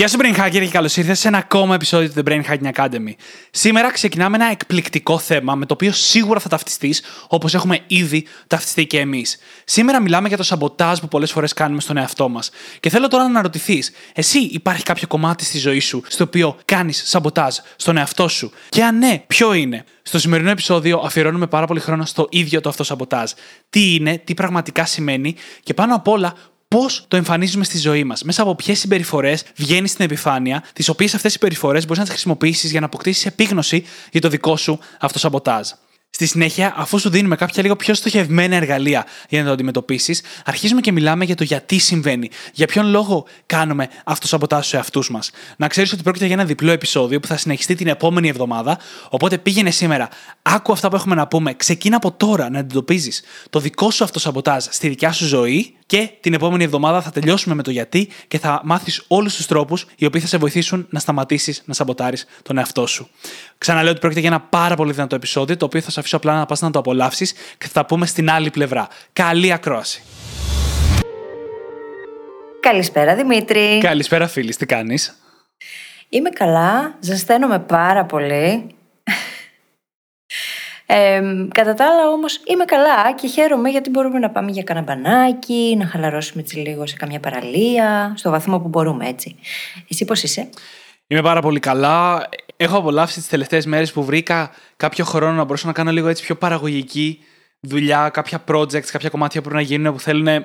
[0.00, 2.72] Γεια σου Brain Hacker και καλώς ήρθες σε ένα ακόμα επεισόδιο του The Brain Hacking
[2.74, 3.14] Academy.
[3.50, 8.86] Σήμερα ξεκινάμε ένα εκπληκτικό θέμα με το οποίο σίγουρα θα ταυτιστείς όπως έχουμε ήδη ταυτιστεί
[8.86, 9.38] και εμείς.
[9.64, 12.50] Σήμερα μιλάμε για το σαμποτάζ που πολλές φορές κάνουμε στον εαυτό μας.
[12.80, 17.02] Και θέλω τώρα να αναρωτηθείς, εσύ υπάρχει κάποιο κομμάτι στη ζωή σου στο οποίο κάνεις
[17.06, 21.80] σαμποτάζ στον εαυτό σου; Και αν ναι, ποιο είναι; Στο σημερινό επεισόδιο αφιερώνουμε πάρα πολύ
[21.80, 23.30] χρόνο στο ίδιο το αυτό σαμποτάζ.
[23.70, 26.34] Τι είναι, τι πραγματικά σημαίνει και πάνω απ' όλα
[26.74, 28.22] πώς το εμφανίζουμε στη ζωή μας.
[28.22, 32.12] Μέσα από ποιες συμπεριφορές βγαίνει στην επιφάνεια, τις οποίες αυτές οι συμπεριφορές μπορείς να τις
[32.12, 35.68] χρησιμοποιήσεις για να αποκτήσεις επίγνωση για το δικό σου αυτοσαμποτάζ.
[36.12, 40.80] Στη συνέχεια, αφού σου δίνουμε κάποια λίγο πιο στοχευμένα εργαλεία για να το αντιμετωπίσεις, αρχίζουμε
[40.80, 45.30] και μιλάμε για το γιατί συμβαίνει, για ποιον λόγο κάνουμε αυτοσαμποτάζ στους εαυτούς μας.
[45.56, 49.38] Να ξέρεις ότι πρόκειται για ένα διπλό επεισόδιο που θα συνεχιστεί την επόμενη εβδομάδα, οπότε
[49.38, 50.08] πήγαινε σήμερα,
[50.42, 54.64] άκου αυτά που έχουμε να πούμε, ξεκίνα από τώρα να αντιμετωπίζεις το δικό σου αυτοσαμποτάζ
[54.70, 58.60] στη δικιά σου ζωή και την επόμενη εβδομάδα θα τελειώσουμε με το γιατί και θα
[58.64, 62.86] μάθεις όλους τους τρόπους οι οποίοι θα σε βοηθήσουν να σταματήσεις να σαμποτάρεις τον εαυτό
[62.86, 63.08] σου.
[63.58, 66.38] Ξαναλέω ότι πρόκειται για ένα πάρα πολύ δυνατό επεισόδιο, το οποίο θα σε αφήσω απλά
[66.38, 68.88] να πας να το απολαύσεις και θα τα πούμε στην άλλη πλευρά.
[69.12, 70.02] Καλή ακρόαση.
[72.60, 73.78] Καλησπέρα Δημήτρη.
[73.78, 75.18] Καλησπέρα, φίλη, τι κάνεις;
[76.08, 78.66] Είμαι καλά, ζεσταίνομαι πάρα πολύ.
[80.86, 81.22] Ε,
[81.54, 85.76] κατά τα άλλα όμως είμαι καλά και χαίρομαι γιατί μπορούμε να πάμε για κανένα μπανάκι,
[85.78, 89.36] να χαλαρώσουμε έτσι λίγο σε καμιά παραλία, στο βαθμό που μπορούμε έτσι.
[89.88, 90.48] Εσύ πώς είσαι;
[91.06, 92.28] Είμαι πάρα πολύ καλά.
[92.62, 96.22] Έχω απολαύσει τις τελευταίες μέρες που βρήκα κάποιο χρόνο να μπορέσω να κάνω λίγο έτσι
[96.22, 97.20] πιο παραγωγική
[97.60, 100.44] δουλειά, κάποια projects, κάποια κομμάτια που πρέπει να γίνουν που θέλουν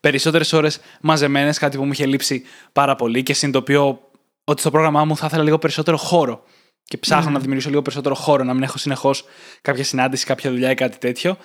[0.00, 2.42] περισσότερες ώρες μαζεμένες, κάτι που μου είχε λείψει
[2.72, 4.00] πάρα πολύ και συνειδητοποιώ
[4.44, 6.42] ότι στο πρόγραμμά μου θα ήθελα λίγο περισσότερο χώρο.
[6.84, 9.24] Και ψάχνω να δημιουργήσω λίγο περισσότερο χώρο, να μην έχω συνεχώς
[9.62, 11.36] κάποια συνάντηση, κάποια δουλειά ή κάτι τέτοιο.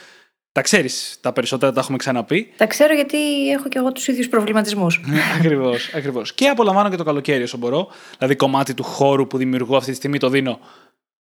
[0.54, 2.54] Τα ξέρεις, τα περισσότερα τα έχουμε ξαναπεί.
[2.58, 5.02] Τα ξέρω γιατί έχω και εγώ τους ίδιους προβληματισμούς.
[5.38, 6.34] ακριβώς, ακριβώς.
[6.34, 7.88] Και απολαμβάνω και το καλοκαίρι όσο μπορώ.
[8.18, 10.60] Δηλαδή, κομμάτι του χώρου που δημιουργώ αυτή τη στιγμή το δίνω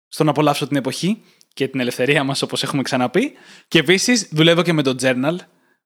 [0.07, 1.21] στο να απολαύσω την εποχή
[1.53, 3.33] και την ελευθερία μας, όπως έχουμε ξαναπεί.
[3.67, 5.35] Και επίσης δουλεύω και με το journal,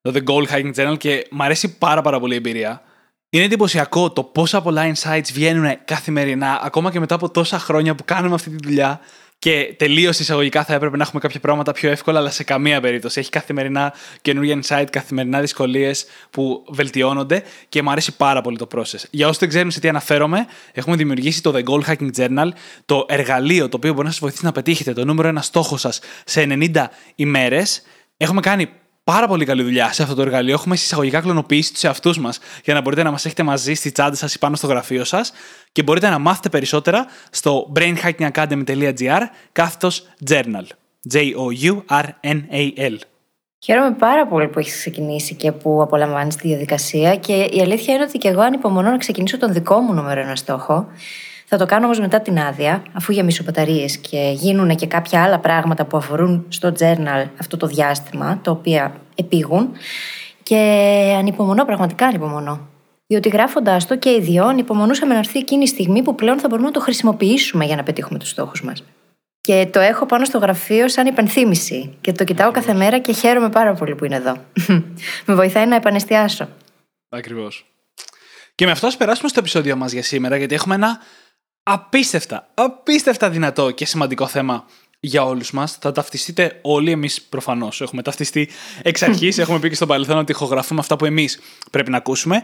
[0.02, 2.82] το The Goal Hiking Journal, και μου αρέσει πάρα, πάρα πολύ η εμπειρία.
[3.30, 8.04] Είναι εντυπωσιακό το πόσα πολλά insights βγαίνουν καθημερινά, ακόμα και μετά από τόσα χρόνια που
[8.06, 9.00] κάνουμε αυτή τη δουλειά.
[9.44, 13.20] Και τελείως εισαγωγικά θα έπρεπε να έχουμε κάποια πράγματα πιο εύκολα, αλλά σε καμία περίπτωση.
[13.20, 19.04] Έχει καθημερινά καινούργια insight, καθημερινά δυσκολίες που βελτιώνονται και μου αρέσει πάρα πολύ το process.
[19.10, 22.48] Για όσους δεν ξέρουν σε τι αναφέρομαι, έχουμε δημιουργήσει το The Goal Hacking Journal,
[22.86, 26.00] το εργαλείο το οποίο μπορεί να σας βοηθήσει να πετύχετε το νούμερο ένα στόχο σας
[26.26, 27.82] σε 90 ημέρες.
[28.18, 28.70] Έχουμε κάνει
[29.04, 30.54] πάρα πολύ καλή δουλειά σε αυτό το εργαλείο.
[30.54, 34.16] Έχουμε εισαγωγικά κλωνοποιήσει τους εαυτούς μας για να μπορείτε να μας έχετε μαζί στη τσάντα
[34.16, 35.34] σας ή πάνω στο γραφείο σας
[35.72, 39.22] και μπορείτε να μάθετε περισσότερα στο brainhackingacademy.gr
[39.52, 40.66] κάθετος journal.
[41.14, 42.96] J-O-U-R-N-A-L.
[43.64, 47.16] Χαίρομαι πάρα πολύ που έχεις ξεκινήσει και που απολαμβάνεις τη διαδικασία.
[47.16, 50.36] Και η αλήθεια είναι ότι και εγώ ανυπομονώ να ξεκινήσω τον δικό μου νούμερο ένα
[50.36, 50.88] στόχο.
[51.56, 55.40] Θα το κάνω όμως μετά την άδεια, αφού γεμίσω μπαταρίες και γίνουν και κάποια άλλα
[55.40, 59.72] πράγματα που αφορούν στο journal αυτό το διάστημα, τα οποία επίγουν.
[60.44, 60.58] Και
[61.18, 62.68] ανυπομονώ, πραγματικά ανυπομονώ.
[63.08, 66.48] Διότι γράφοντά το και οι δυο ανυπομονούσαμε να έρθει εκείνη η στιγμή που πλέον θα
[66.48, 68.84] μπορούμε να το χρησιμοποιήσουμε για να πετύχουμε τους στόχους μας.
[69.42, 71.98] Και το έχω πάνω στο γραφείο σαν υπενθύμηση.
[72.02, 74.38] Και το κοιτάω κάθε μέρα και χαίρομαι πάρα πολύ που είναι εδώ.
[75.26, 76.48] Με βοηθάει να επανεστιάσω.
[77.10, 77.66] Ακριβώς.
[78.56, 81.00] Και με αυτό ας περάσουμε στο επεισόδιο μας για σήμερα, γιατί έχουμε ένα
[81.64, 84.66] απίστευτα, απίστευτα δυνατό και σημαντικό θέμα
[85.00, 85.78] για όλους μας.
[85.80, 87.82] Θα ταυτιστείτε όλοι εμείς προφανώς.
[87.82, 88.50] Έχουμε ταυτιστεί
[88.82, 89.38] εξ αρχής.
[89.44, 91.40] έχουμε πει και στο παρελθόν ότι ηχογραφούμε αυτά που εμείς
[91.72, 92.44] πρέπει να ακούσουμε.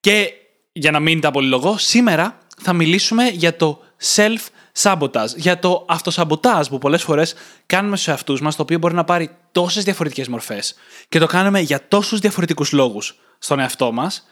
[0.00, 0.32] Και
[0.72, 3.80] για να μην τα πολυλογώ, σήμερα θα μιλήσουμε για το
[4.14, 7.34] self-sabotage, για το αυτοσαμποτάζ που πολλές φορές
[7.66, 10.74] κάνουμε στους εαυτούς μας, το οποίο μπορεί να πάρει τόσες διαφορετικές μορφές
[11.08, 14.26] και το κάνουμε για τόσους διαφορετικούς λόγους στον εαυτό μας,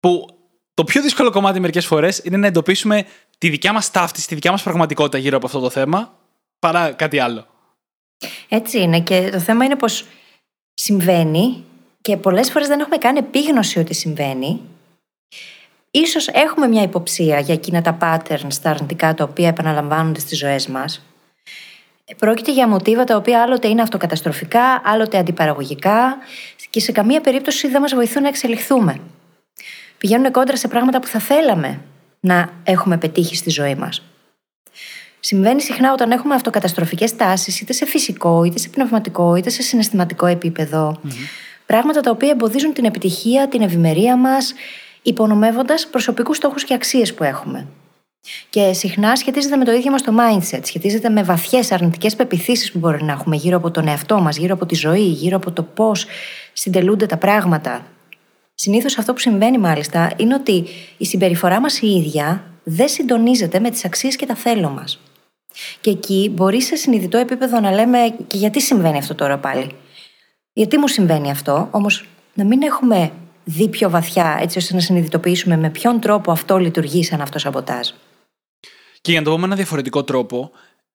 [0.00, 0.26] που
[0.74, 3.06] το πιο δύσκολο κομμάτι μερικές φορές είναι να εντοπίσουμε
[3.42, 6.14] τη δικιά μας ταύτιση, τη δικιά μας πραγματικότητα γύρω από αυτό το θέμα,
[6.58, 7.46] παρά κάτι άλλο.
[8.48, 9.00] Έτσι είναι.
[9.00, 10.04] Και το θέμα είναι πως
[10.74, 11.64] συμβαίνει
[12.00, 14.60] και πολλές φορές δεν έχουμε καν επίγνωση ότι συμβαίνει.
[15.90, 20.66] Ίσως έχουμε μια υποψία για εκείνα τα patterns, τα αρνητικά τα οποία επαναλαμβάνονται στις ζωές
[20.66, 21.02] μας.
[22.18, 26.16] Πρόκειται για μοτίβα τα οποία άλλοτε είναι αυτοκαταστροφικά, άλλοτε αντιπαραγωγικά
[26.70, 29.00] και σε καμία περίπτωση δεν μας βοηθούν να εξελιχθούμε
[30.02, 31.80] πηγαίνουν κόντρα σε πράγματα που θα θέλαμε
[32.22, 34.02] να έχουμε πετύχει στη ζωή μας.
[35.20, 40.26] Συμβαίνει συχνά όταν έχουμε αυτοκαταστροφικές τάσεις, είτε σε φυσικό, είτε σε πνευματικό, είτε σε συναισθηματικό
[40.26, 41.00] επίπεδο.
[41.66, 44.54] Πράγματα τα οποία εμποδίζουν την επιτυχία, την ευημερία μας,
[45.02, 47.66] υπονομεύοντας προσωπικούς στόχους και αξίες που έχουμε.
[48.50, 52.78] Και συχνά σχετίζεται με το ίδιο μας το mindset, σχετίζεται με βαθιές αρνητικές πεπιθήσεις που
[52.78, 55.62] μπορεί να έχουμε γύρω από τον εαυτό μας, γύρω από τη ζωή, γύρω από το
[55.62, 56.06] πώς
[56.52, 57.86] συντελούνται τα πράγματα.
[58.62, 60.66] Συνήθως αυτό που συμβαίνει μάλιστα είναι ότι
[60.96, 65.00] η συμπεριφορά μας η ίδια δεν συντονίζεται με τις αξίες και τα θέλω μας.
[65.80, 69.70] Και εκεί μπορεί σε συνειδητό επίπεδο να λέμε και γιατί συμβαίνει αυτό τώρα πάλι;
[70.52, 72.04] Γιατί μου συμβαίνει αυτό, όμως
[72.34, 73.12] να μην έχουμε
[73.44, 77.88] δει πιο βαθιά, έτσι ώστε να συνειδητοποιήσουμε με ποιον τρόπο αυτό λειτουργεί σαν αυτό σαμποτάζ.
[79.00, 80.50] Και για να το πούμε με ένα διαφορετικό τρόπο,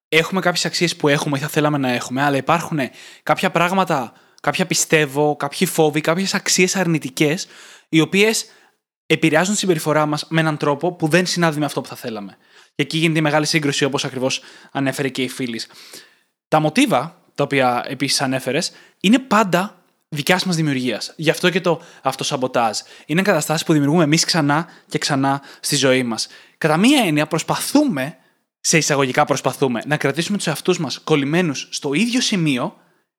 [0.10, 2.80] έχουμε κάποιες αξίες που έχουμε ή θα θέλαμε να έχουμε, αλλά υπάρχουν
[3.24, 4.14] κάποια πράγματα,
[4.48, 7.48] κάποια πιστεύω, κάποιοι φόβοι, κάποιες αξίες αρνητικές,
[7.90, 8.46] οι οποίες
[9.06, 12.38] επηρεάζουν τη συμπεριφορά μας με έναν τρόπο που δεν συνάδει με αυτό που θα θέλαμε.
[12.76, 14.42] Και εκεί γίνεται η μεγάλη σύγκρουση, όπως ακριβώς
[14.72, 15.68] ανέφερε και η φίλης.
[16.48, 21.14] Τα μοτίβα, τα οποία επίσης ανέφερες, είναι πάντα δικιά μας δημιουργίας.
[21.16, 22.78] Γι' αυτό και το αυτοσαμποτάζ.
[23.06, 26.28] Είναι καταστάσει που δημιουργούμε εμείς ξανά και ξανά στη ζωή μας.
[26.58, 28.18] Κατά μία έννοια, προσπαθούμε,
[28.60, 32.76] σε εισαγωγικά προσπαθούμε, να κρατήσουμε τους εαυτούς μας κολλημένους στο ίδιο σημείο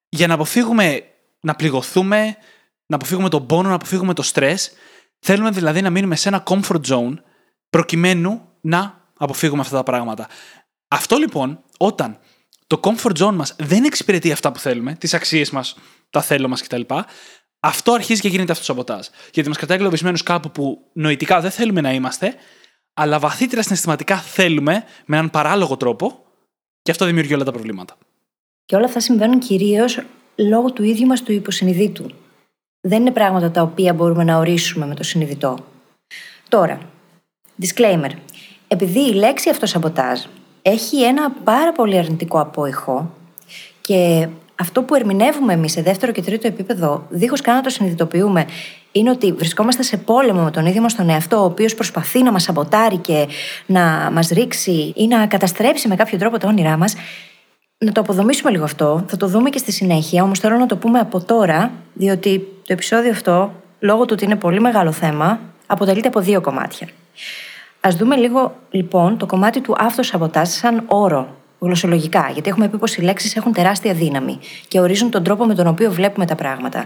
[0.08, 1.02] για να αποφύγουμε
[1.40, 2.36] να πληγωθούμε,
[2.86, 4.72] να αποφύγουμε τον πόνο, να αποφύγουμε το στρες.
[5.18, 7.14] Θέλουμε δηλαδή να μείνουμε σε ένα comfort zone
[7.70, 10.28] προκειμένου να αποφύγουμε αυτά τα πράγματα.
[10.88, 12.18] Αυτό λοιπόν, όταν
[12.66, 15.76] το comfort zone μας δεν εξυπηρετεί αυτά που θέλουμε, τις αξίες μας,
[16.10, 16.80] τα θέλω μας κτλ.,
[17.60, 19.06] αυτό αρχίζει και γίνεται αυτό το σαμποτάζ.
[19.32, 22.34] Γιατί μας κρατάει εγκλωβισμένους κάπου που νοητικά δεν θέλουμε να είμαστε,
[22.94, 26.24] αλλά βαθύτερα συναισθηματικά θέλουμε με έναν παράλογο τρόπο
[26.82, 27.96] και αυτό δημιουργεί όλα τα προβλήματα.
[28.64, 29.98] Και όλα αυτά συμβαίνουν κυρίως
[30.38, 32.06] λόγω του ίδιου μας του υποσυνειδήτου.
[32.80, 35.58] Δεν είναι πράγματα τα οποία μπορούμε να ορίσουμε με το συνειδητό.
[36.48, 36.80] Τώρα,
[37.62, 38.10] disclaimer.
[38.68, 40.20] Επειδή η λέξη αυτοσαμποτάζ
[40.62, 43.10] έχει ένα πάρα πολύ αρνητικό απόϊχο
[43.80, 44.28] και
[44.60, 48.46] αυτό που ερμηνεύουμε εμείς σε δεύτερο και τρίτο επίπεδο, δίχως καν να το συνειδητοποιούμε,
[48.92, 52.32] είναι ότι βρισκόμαστε σε πόλεμο με τον ίδιο μας τον εαυτό, ο οποίος προσπαθεί να
[52.32, 53.28] μας σαμποτάρει και
[53.66, 56.94] να μας ρίξει ή να καταστρέψει με κάποιο τρόπο τα όνειρά μας.
[57.84, 60.76] Να το αποδομήσουμε λίγο αυτό, θα το δούμε και στη συνέχεια, όμως θέλω να το
[60.76, 66.08] πούμε από τώρα, διότι το επεισόδιο αυτό, λόγω του ότι είναι πολύ μεγάλο θέμα, αποτελείται
[66.08, 66.88] από δύο κομμάτια.
[67.80, 72.96] Α δούμε λίγο λοιπόν το κομμάτι του αυτοσαμποτάζ σαν όρο γλωσσολογικά, γιατί έχουμε πει πως
[72.96, 74.38] οι λέξεις έχουν τεράστια δύναμη
[74.68, 76.84] και ορίζουν τον τρόπο με τον οποίο βλέπουμε τα πράγματα.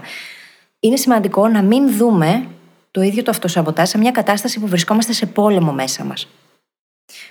[0.79, 2.45] Είναι σημαντικό να μην δούμε
[2.91, 6.27] το ίδιο το αυτοσαμποτάζ σε μια κατάσταση που βρισκόμαστε σε πόλεμο μέσα μας.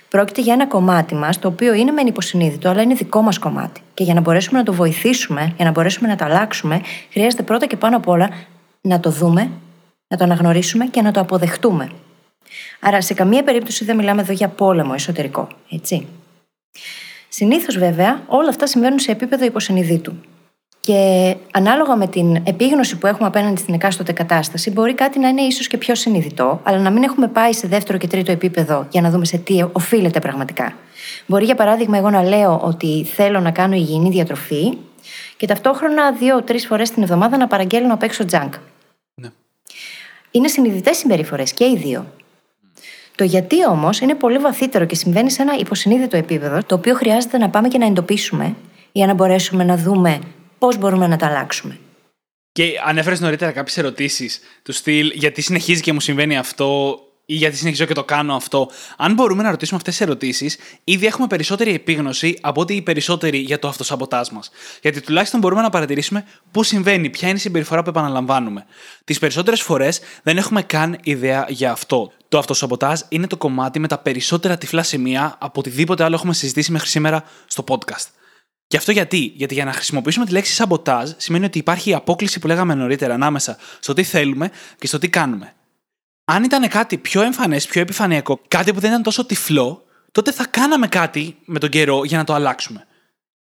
[0.09, 3.81] Πρόκειται για ένα κομμάτι μας, το οποίο είναι μεν υποσυνείδητο, αλλά είναι δικό μας κομμάτι.
[3.93, 6.81] Και για να μπορέσουμε να το βοηθήσουμε, για να μπορέσουμε να το αλλάξουμε,
[7.11, 8.29] χρειάζεται πρώτα και πάνω απ' όλα
[8.81, 9.51] να το δούμε,
[10.07, 11.91] να το αναγνωρίσουμε και να το αποδεχτούμε.
[12.79, 16.07] Άρα, σε καμία περίπτωση δεν μιλάμε εδώ για πόλεμο εσωτερικό, έτσι.
[17.29, 20.13] Συνήθως, βέβαια, όλα αυτά συμβαίνουν σε επίπεδο υποσυνειδήτου.
[20.85, 25.41] Και ανάλογα με την επίγνωση που έχουμε απέναντι στην εκάστοτε κατάσταση, μπορεί κάτι να είναι
[25.41, 29.01] ίσως και πιο συνειδητό, αλλά να μην έχουμε πάει σε δεύτερο και τρίτο επίπεδο για
[29.01, 30.73] να δούμε σε τι οφείλεται πραγματικά.
[31.25, 34.77] Μπορεί, για παράδειγμα, εγώ να λέω ότι θέλω να κάνω υγιεινή διατροφή
[35.37, 38.53] και ταυτόχρονα δύο-τρεις φορές την εβδομάδα να παραγγέλνω απ' έξω τζάνκ.
[39.13, 39.29] Ναι.
[40.31, 42.05] Είναι συνειδητές συμπεριφορές και οι δύο.
[43.15, 47.37] Το γιατί όμως είναι πολύ βαθύτερο και συμβαίνει σε ένα υποσυνείδητο επίπεδο, το οποίο χρειάζεται
[47.37, 48.55] να πάμε και να εντοπίσουμε
[48.91, 50.19] για να μπορέσουμε να δούμε
[50.63, 51.79] πώς μπορούμε να τα αλλάξουμε.
[52.51, 57.55] Και ανέφερες νωρίτερα κάποιες ερωτήσεις του στυλ γιατί συνεχίζει και μου συμβαίνει αυτό ή γιατί
[57.55, 58.69] συνεχίζω και το κάνω αυτό.
[58.97, 63.37] Αν μπορούμε να ρωτήσουμε αυτές τις ερωτήσεις, ήδη έχουμε περισσότερη επίγνωση από ότι οι περισσότεροι
[63.37, 64.51] για το αυτοσαμποτάζ μας.
[64.81, 68.65] Γιατί τουλάχιστον μπορούμε να παρατηρήσουμε πού συμβαίνει, ποια είναι η συμπεριφορά που επαναλαμβάνουμε.
[69.03, 72.11] Τις περισσότερες φορές δεν έχουμε καν ιδέα για αυτό.
[72.29, 76.71] Το αυτοσαμποτάζ είναι το κομμάτι με τα περισσότερα τυφλά σημεία από οτιδήποτε άλλο έχουμε συζητήσει
[76.71, 78.22] μέχρι σήμερα στο podcast.
[78.73, 82.39] Και αυτό γιατί, γιατί για να χρησιμοποιήσουμε τη λέξη σαμποτάζ σημαίνει ότι υπάρχει η απόκληση
[82.39, 85.53] που λέγαμε νωρίτερα ανάμεσα στο τι θέλουμε και στο τι κάνουμε.
[86.25, 90.45] Αν ήταν κάτι πιο εμφανές, πιο επιφανειακό, κάτι που δεν ήταν τόσο τυφλό, τότε θα
[90.45, 92.87] κάναμε κάτι με τον καιρό για να το αλλάξουμε.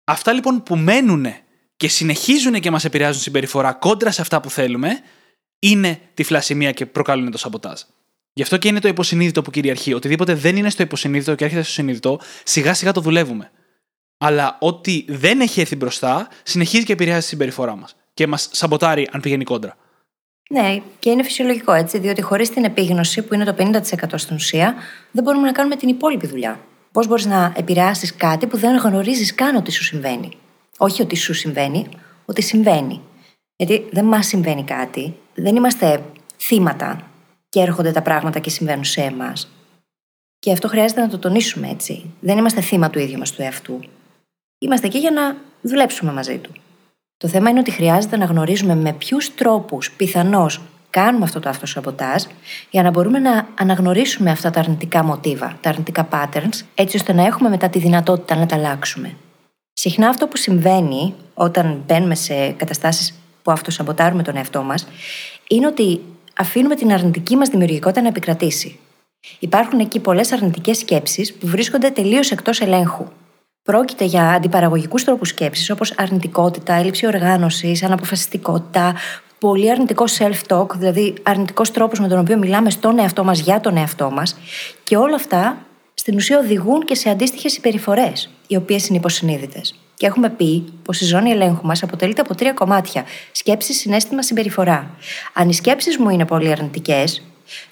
[0.04, 1.26] Αυτά λοιπόν που μένουν
[1.76, 5.00] και συνεχίζουν και μας επηρεάζουν συμπεριφορά κόντρα σε αυτά που θέλουμε,
[5.58, 7.80] είναι τυφλά σημεία και προκαλούν το σαμποτάζ.
[8.32, 9.92] Γι' αυτό και είναι το υποσυνείδητο που κυριαρχεί.
[9.92, 13.50] Οτιδήποτε δεν είναι στο υποσυνείδητο και έρχεται στο συνειδητό, σιγά σιγά το δουλεύουμε.
[14.22, 17.96] Αλλά ό,τι δεν έχει έρθει μπροστά, συνεχίζει και επηρεάζει τη συμπεριφορά μας.
[18.14, 19.76] Και μας σαμποτάρει αν πηγαίνει κόντρα.
[20.50, 23.80] Ναι, και είναι φυσιολογικό έτσι, διότι χωρίς την επίγνωση, που είναι το 50%
[24.14, 24.74] στην ουσία,
[25.12, 26.60] δεν μπορούμε να κάνουμε την υπόλοιπη δουλειά.
[26.92, 30.30] Πώς μπορείς να επηρεάσεις κάτι που δεν γνωρίζεις καν ότι σου συμβαίνει;
[30.78, 31.88] Όχι ότι σου συμβαίνει,
[32.24, 33.00] ότι συμβαίνει.
[33.56, 36.02] Γιατί δεν μας συμβαίνει κάτι, δεν είμαστε
[36.38, 37.10] θύματα
[37.48, 39.50] και έρχονται τα πράγματα και συμβαίνουν σε εμάς.
[40.38, 42.10] Και αυτό χρειάζεται να το τονίσουμε έτσι.
[42.20, 43.80] Δεν είμαστε θύμα του ίδιου μας του εαυτού.
[44.62, 46.52] Είμαστε εκεί για να δουλέψουμε μαζί του.
[47.16, 52.22] Το θέμα είναι ότι χρειάζεται να γνωρίζουμε με ποιους τρόπους πιθανώς κάνουμε αυτό το αυτοσαμποτάζ
[52.70, 57.26] για να μπορούμε να αναγνωρίσουμε αυτά τα αρνητικά μοτίβα, τα αρνητικά patterns, έτσι ώστε να
[57.26, 59.16] έχουμε μετά τη δυνατότητα να τα αλλάξουμε.
[59.72, 64.86] Συχνά αυτό που συμβαίνει όταν μπαίνουμε σε καταστάσεις που αυτοσαμποτάρουμε τον εαυτό μας
[65.48, 66.00] είναι ότι
[66.36, 68.78] αφήνουμε την αρνητική μας δημιουργικότητα να επικρατήσει.
[69.38, 73.06] Υπάρχουν εκεί πολλές αρνητικές σκέψεις που βρίσκονται τελείως εκτός ελέγχου.
[73.70, 78.94] Πρόκειται για αντιπαραγωγικούς τρόπους σκέψης όπως αρνητικότητα, έλλειψη οργάνωσης, αναποφασιστικότητα,
[79.38, 83.76] πολύ αρνητικό self-talk, δηλαδή αρνητικός τρόπος με τον οποίο μιλάμε στον εαυτό μας για τον
[83.76, 84.36] εαυτό μας.
[84.84, 85.56] Και όλα αυτά
[85.94, 89.78] στην ουσία οδηγούν και σε αντίστοιχες συμπεριφορές, οι οποίες είναι υποσυνείδητες.
[89.94, 94.90] Και έχουμε πει πως η ζώνη ελέγχου μας αποτελείται από τρία κομμάτια: σκέψη, συνέστημα, συμπεριφορά.
[95.32, 97.22] Αν οι σκέψεις μου είναι πολύ αρνητικές,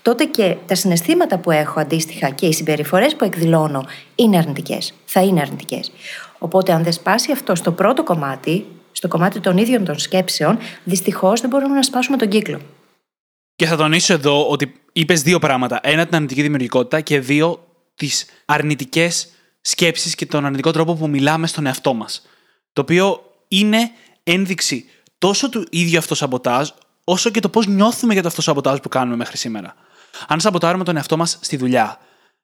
[0.02, 4.94] τότε και τα συναισθήματα που έχω αντίστοιχα και οι συμπεριφορές που εκδηλώνω είναι αρνητικές.
[5.04, 5.92] Θα είναι αρνητικές.
[6.38, 11.40] Οπότε, αν δεν σπάσει αυτό στο πρώτο κομμάτι, στο κομμάτι των ίδιων των σκέψεων, δυστυχώς
[11.40, 12.60] δεν μπορούμε να σπάσουμε τον κύκλο.
[13.56, 15.80] Και θα τονίσω εδώ ότι είπες δύο πράγματα.
[15.82, 19.28] Ένα, την αρνητική δημιουργικότητα και δύο, τις αρνητικές
[19.60, 22.26] σκέψεις και τον αρνητικό τρόπο που μιλάμε στον εαυτό μας.
[22.72, 23.90] Το οποίο είναι
[24.22, 24.84] ένδειξη
[25.18, 26.68] τόσο του ίδιου αυτοσαμποτάζ,
[27.10, 29.74] όσο και το πώς νιώθουμε για το αυτοσαμποτάζ που κάνουμε μέχρι σήμερα.
[30.28, 31.98] Αν σαμποτάρουμε τον εαυτό μας στη δουλειά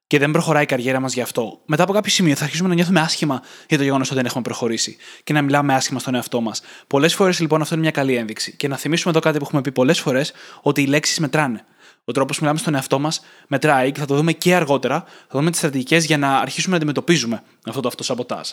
[0.07, 2.75] και δεν προχωράει η καριέρα μας γι' αυτό, μετά από κάποιο σημείο θα αρχίσουμε να
[2.75, 6.41] νιώθουμε άσχημα για το γεγονός ότι δεν έχουμε προχωρήσει και να μιλάμε άσχημα στον εαυτό
[6.41, 6.63] μας.
[6.87, 8.57] Πολλές φορές λοιπόν αυτό είναι μια καλή ένδειξη.
[8.57, 11.65] Και να θυμίσουμε εδώ κάτι που έχουμε πει πολλές φορές, ότι οι λέξεις μετράνε.
[12.05, 15.05] Ο τρόπος που μιλάμε στον εαυτό μας μετράει και θα το δούμε και αργότερα.
[15.05, 18.49] Θα δούμε τις στρατηγικές για να αρχίσουμε να αντιμετωπίζουμε αυτό το αυτοσαμποτάζ.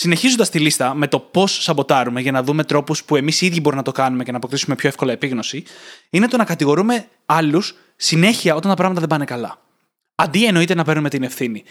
[0.00, 3.58] Συνεχίζοντας τη λίστα με το πώς σαμποτάρουμε για να δούμε τρόπους που εμείς οι ίδιοι
[3.62, 5.64] μπορούμε να το κάνουμε και να αποκτήσουμε πιο εύκολα επίγνωση,
[6.10, 9.62] είναι το να κατηγορούμε άλλους συνέχεια όταν τα πράγματα δεν πάνε καλά.
[10.14, 11.64] Αντί εννοείται να παίρνουμε την ευθύνη.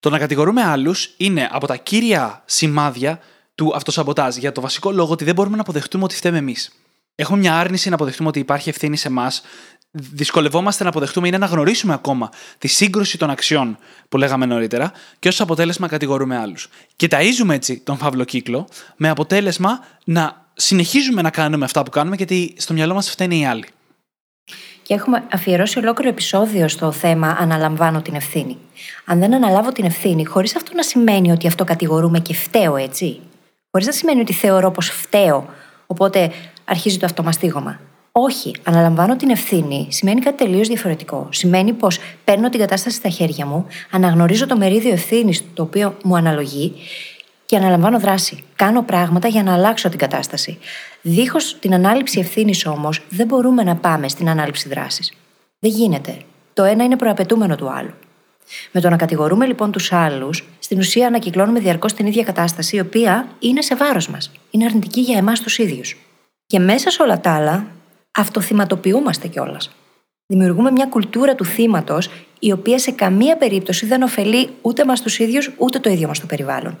[0.00, 3.20] Το να κατηγορούμε άλλους είναι από τα κύρια σημάδια
[3.54, 6.72] του αυτοσαμποτάζ για το βασικό λόγο ότι δεν μπορούμε να αποδεχτούμε ότι φταίμε εμείς.
[7.14, 9.42] Έχουμε μια άρνηση να αποδεχτούμε ότι υπάρχει ευθύνη σε εμάς.
[9.90, 13.78] Δυσκολευόμαστε να αποδεχτούμε ή να αναγνωρίσουμε ακόμα τη σύγκρουση των αξιών
[14.08, 16.68] που λέγαμε νωρίτερα και ως αποτέλεσμα κατηγορούμε άλλους.
[16.96, 22.16] Και ταΐζουμε έτσι τον φαύλο κύκλο με αποτέλεσμα να συνεχίζουμε να κάνουμε αυτά που κάνουμε
[22.16, 23.64] γιατί στο μυαλό μας φταίνε οι άλλοι
[24.90, 28.56] και έχουμε αφιερώσει ολόκληρο επεισόδιο στο θέμα Αναλαμβάνω την ευθύνη.
[29.04, 33.20] Αν δεν αναλάβω την ευθύνη, χωρίς αυτό να σημαίνει ότι αυτό κατηγορούμε και φταίω, έτσι;
[33.70, 35.48] Χωρίς να σημαίνει ότι θεωρώ πως φταίω,
[35.86, 36.32] οπότε
[36.64, 37.80] αρχίζει το αυτομαστίγωμα.
[38.12, 41.28] Όχι, αναλαμβάνω την ευθύνη σημαίνει κάτι τελείως διαφορετικό.
[41.30, 46.16] Σημαίνει πως παίρνω την κατάσταση στα χέρια μου, αναγνωρίζω το μερίδιο ευθύνης το οποίο μου
[46.16, 46.74] αναλογεί
[47.46, 48.44] και αναλαμβάνω δράση.
[48.56, 50.58] Κάνω πράγματα για να αλλάξω την κατάσταση.
[51.02, 55.12] Δίχως την ανάληψη ευθύνης όμως, δεν μπορούμε να πάμε στην ανάληψη δράσης.
[55.58, 56.16] Δεν γίνεται.
[56.54, 57.92] Το ένα είναι προαπαιτούμενο του άλλου.
[58.72, 62.80] Με το να κατηγορούμε λοιπόν τους άλλους, στην ουσία ανακυκλώνουμε διαρκώς την ίδια κατάσταση, η
[62.80, 64.30] οποία είναι σε βάρος μας.
[64.50, 65.96] Είναι αρνητική για εμάς τους ίδιους.
[66.46, 67.66] Και μέσα σε όλα τα άλλα,
[68.10, 69.70] αυτοθυματοποιούμαστε κιόλας.
[70.26, 75.18] Δημιουργούμε μια κουλτούρα του θύματος, η οποία σε καμία περίπτωση δεν ωφελεί ούτε μας τους
[75.18, 76.78] ίδιους, ούτε το ίδιο μας το περιβάλλον.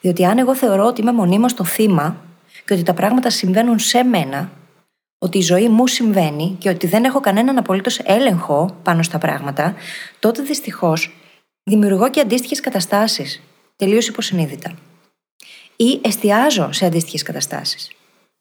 [0.00, 2.16] Διότι αν εγώ θεωρώ ότι είμαι μονίμως το θύμα
[2.64, 4.50] και ότι τα πράγματα συμβαίνουν σε μένα,
[5.18, 9.74] ότι η ζωή μου συμβαίνει και ότι δεν έχω κανέναν απολύτως έλεγχο πάνω στα πράγματα,
[10.18, 11.14] τότε δυστυχώς
[11.62, 13.42] δημιουργώ και αντίστοιχες καταστάσεις,
[13.76, 14.74] τελείως υποσυνείδητα.
[15.76, 17.90] Ή εστιάζω σε αντίστοιχες καταστάσεις.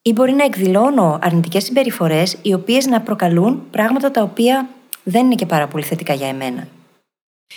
[0.02, 4.70] Ή μπορεί να εκδηλώνω αρνητικές συμπεριφορές, οι οποίες να προκαλούν πράγματα τα οποία
[5.04, 6.68] δεν είναι και πάρα πολύ θετικά για εμένα.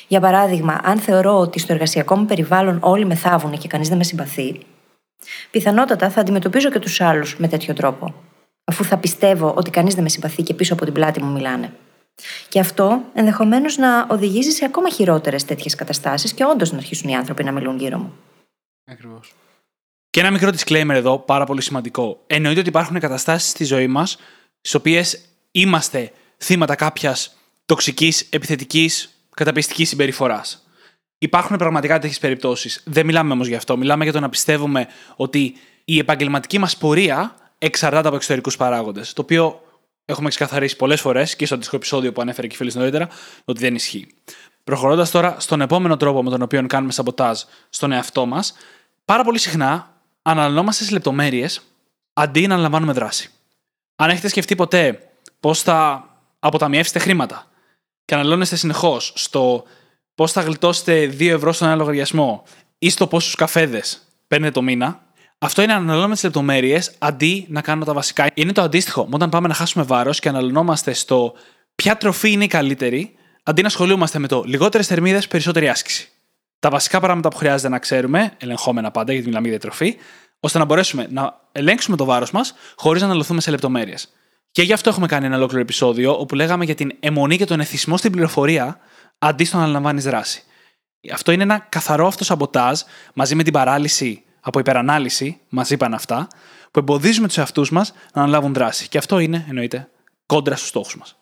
[0.08, 3.96] Για παράδειγμα, αν θεωρώ ότι στο εργασιακό μου περιβάλλον όλοι με θάβουν και κανείς δεν
[3.96, 4.60] με συμπαθεί,
[5.50, 8.14] πιθανότατα θα αντιμετωπίζω και τους άλλους με τέτοιο τρόπο.
[8.64, 11.72] Αφού θα πιστεύω ότι κανείς δεν με συμπαθεί και πίσω από την πλάτη μου μιλάνε.
[12.48, 17.16] Και αυτό ενδεχομένως να οδηγήσει σε ακόμα χειρότερες τέτοιες καταστάσεις και όντως να αρχίσουν οι
[17.16, 18.12] άνθρωποι να μιλούν γύρω μου.
[18.90, 19.34] Ακριβώς.
[20.14, 22.23] Και ένα μικρό disclaimer εδώ, πάρα πολύ σημαντικό.
[22.26, 24.18] Εννοείται ότι υπάρχουν καταστάσεις στη ζωή μας,
[24.61, 30.66] στις οποίες είμαστε θύματα κάποιας τοξικής, επιθετικής, καταπιστικής συμπεριφοράς.
[31.18, 32.83] Υπάρχουν πραγματικά τέτοιες περιπτώσεις.
[32.85, 33.76] Δεν μιλάμε όμως γι' αυτό.
[33.76, 35.54] Μιλάμε για το να πιστεύουμε ότι
[35.85, 39.12] η επαγγελματική μας πορεία εξαρτάται από εξωτερικούς παράγοντες.
[39.12, 39.61] Το οποίο
[40.04, 43.09] έχουμε ξεκαθαρίσει πολλές φορές και στο αντίστοιχο επεισόδιο που ανέφερε και η φίλη νωρίτερα,
[43.44, 44.06] ότι δεν ισχύει.
[44.64, 48.54] Προχωρώντας τώρα στον επόμενο τρόπο με τον οποίο κάνουμε σαμποτάζ στον εαυτό μας,
[49.04, 49.92] πάρα πολύ συχνά
[50.26, 51.61] αναλυνόμαστε σε λεπτομέρειες
[52.12, 53.31] αντί να αναλαμβάνουμε δράση.
[53.97, 55.09] Αν έχετε σκεφτεί ποτέ
[55.40, 57.47] πώς θα αποταμιεύσετε χρήματα
[58.04, 59.64] και αναλώνεστε συνεχώς στο
[60.14, 62.43] πώς θα γλιτώσετε 2 ευρώ στον ένα λογαριασμό
[62.78, 65.02] ή στο πόσους καφέδες παίρνετε το μήνα,
[65.38, 68.31] αυτό είναι να αναλώνουμε τις λεπτομέρειες αντί να κάνουμε τα βασικά.
[68.35, 71.35] Είναι το αντίστοιχο όταν πάμε να χάσουμε βάρος και αναλωνόμαστε στο
[71.75, 76.09] ποια τροφή είναι η καλύτερη, αντί να ασχολούμαστε με το λιγότερες θερμίδες, περισσότερη άσκηση.
[76.64, 79.97] Τα βασικά πράγματα που χρειάζεται να ξέρουμε, ελεγχόμενα πάντα γιατί μιλάμε για διατροφή,
[80.40, 84.12] ώστε να μπορέσουμε να ελέγξουμε το βάρος μας χωρίς να αναλωθούμε σε λεπτομέρειες.
[84.50, 87.61] Και γι' αυτό έχουμε κάνει ένα ολόκληρο επεισόδιο όπου λέγαμε για την αιμονή και τον
[87.61, 88.78] εθισμό στην πληροφορία
[89.18, 90.42] αντί στο να αναλαμβάνει δράση.
[91.12, 92.80] Αυτό είναι ένα καθαρό αυτοσαμποτάζ
[93.14, 96.28] μαζί με την παράλυση από υπερανάλυση, μας είπαν αυτά,
[96.71, 98.88] που εμποδίζουμε τους εαυτούς μας να αναλάβουν δράση.
[98.88, 99.88] Και αυτό είναι, εννοείται,
[100.26, 101.16] κόντρα στους στόχους μας.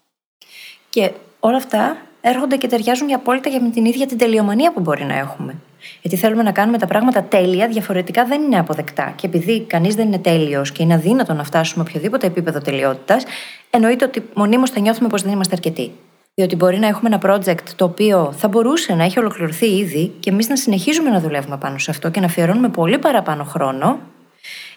[0.90, 5.04] Και όλα αυτά έρχονται και ταιριάζουν για απόλυτα για την ίδια την τελειομανία που μπορεί
[5.04, 5.54] να έχουμε.
[6.00, 9.12] Γιατί θέλουμε να κάνουμε τα πράγματα τέλεια, διαφορετικά δεν είναι αποδεκτά.
[9.16, 13.24] Και επειδή κανείς δεν είναι τέλειος και είναι αδύνατο να φτάσουμε οποιοδήποτε επίπεδο τελειότητας,
[13.70, 15.92] εννοείται ότι μονίμως θα νιώθουμε πως δεν είμαστε αρκετοί.
[16.34, 20.30] Διότι μπορεί να έχουμε ένα project το οποίο θα μπορούσε να έχει ολοκληρωθεί ήδη και
[20.30, 23.98] εμείς να συνεχίζουμε να δουλεύουμε πάνω σε αυτό και να αφιερώνουμε πολύ παραπάνω χρόνο,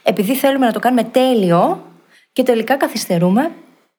[0.03, 1.83] επειδή θέλουμε να το κάνουμε τέλειο
[2.33, 3.51] και τελικά καθυστερούμε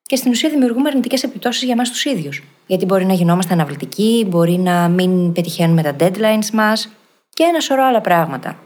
[0.02, 2.42] και στην ουσία δημιουργούμε αρνητικές επιπτώσεις για εμάς τους ίδιους.
[2.66, 6.88] Γιατί μπορεί να γινόμαστε αναβλητικοί, μπορεί να μην πετυχαίνουμε τα deadlines μας
[7.28, 8.58] και ένα σωρό άλλα πράγματα.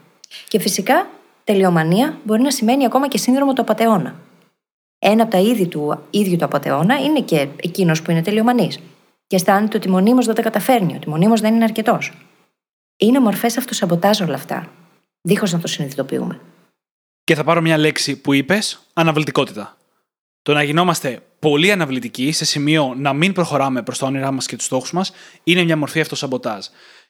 [0.48, 1.06] Και φυσικά,
[1.44, 4.14] τελειομανία μπορεί να σημαίνει ακόμα και σύνδρομο του απαταιώνα.
[4.98, 8.80] Ένα από τα είδη του ίδιου του απαταιώνα είναι και εκείνος που είναι τελειομανής.
[9.26, 12.12] Και αισθάνεται ότι μονίμως δεν τα καταφέρνει, ότι μονίμως δεν είναι αρκετός.
[12.96, 14.70] Είναι μορφές αυτοσαμποτάζ όλα αυτά,
[15.20, 16.40] δίχως να το συνειδητοποιούμε.
[17.24, 19.76] Και θα πάρω μια λέξη που είπες, αναβλητικότητα.
[20.42, 24.56] Το να γινόμαστε πολύ αναβλητικοί σε σημείο να μην προχωράμε προς τα όνειρά μας και
[24.56, 25.12] τους στόχους μας
[25.44, 26.66] είναι μια μορφή αυτοσαμποτάζ.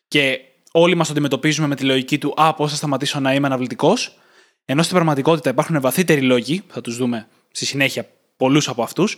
[0.08, 0.40] Και
[0.72, 4.18] όλοι μας το αντιμετωπίζουμε με τη λογική του Α, πώς θα σταματήσω να είμαι αναβλητικός,
[4.64, 8.06] ενώ στην πραγματικότητα υπάρχουν βαθύτεροι λόγοι, θα τους δούμε στη συνέχεια
[8.36, 9.16] πολλούς από αυτούς,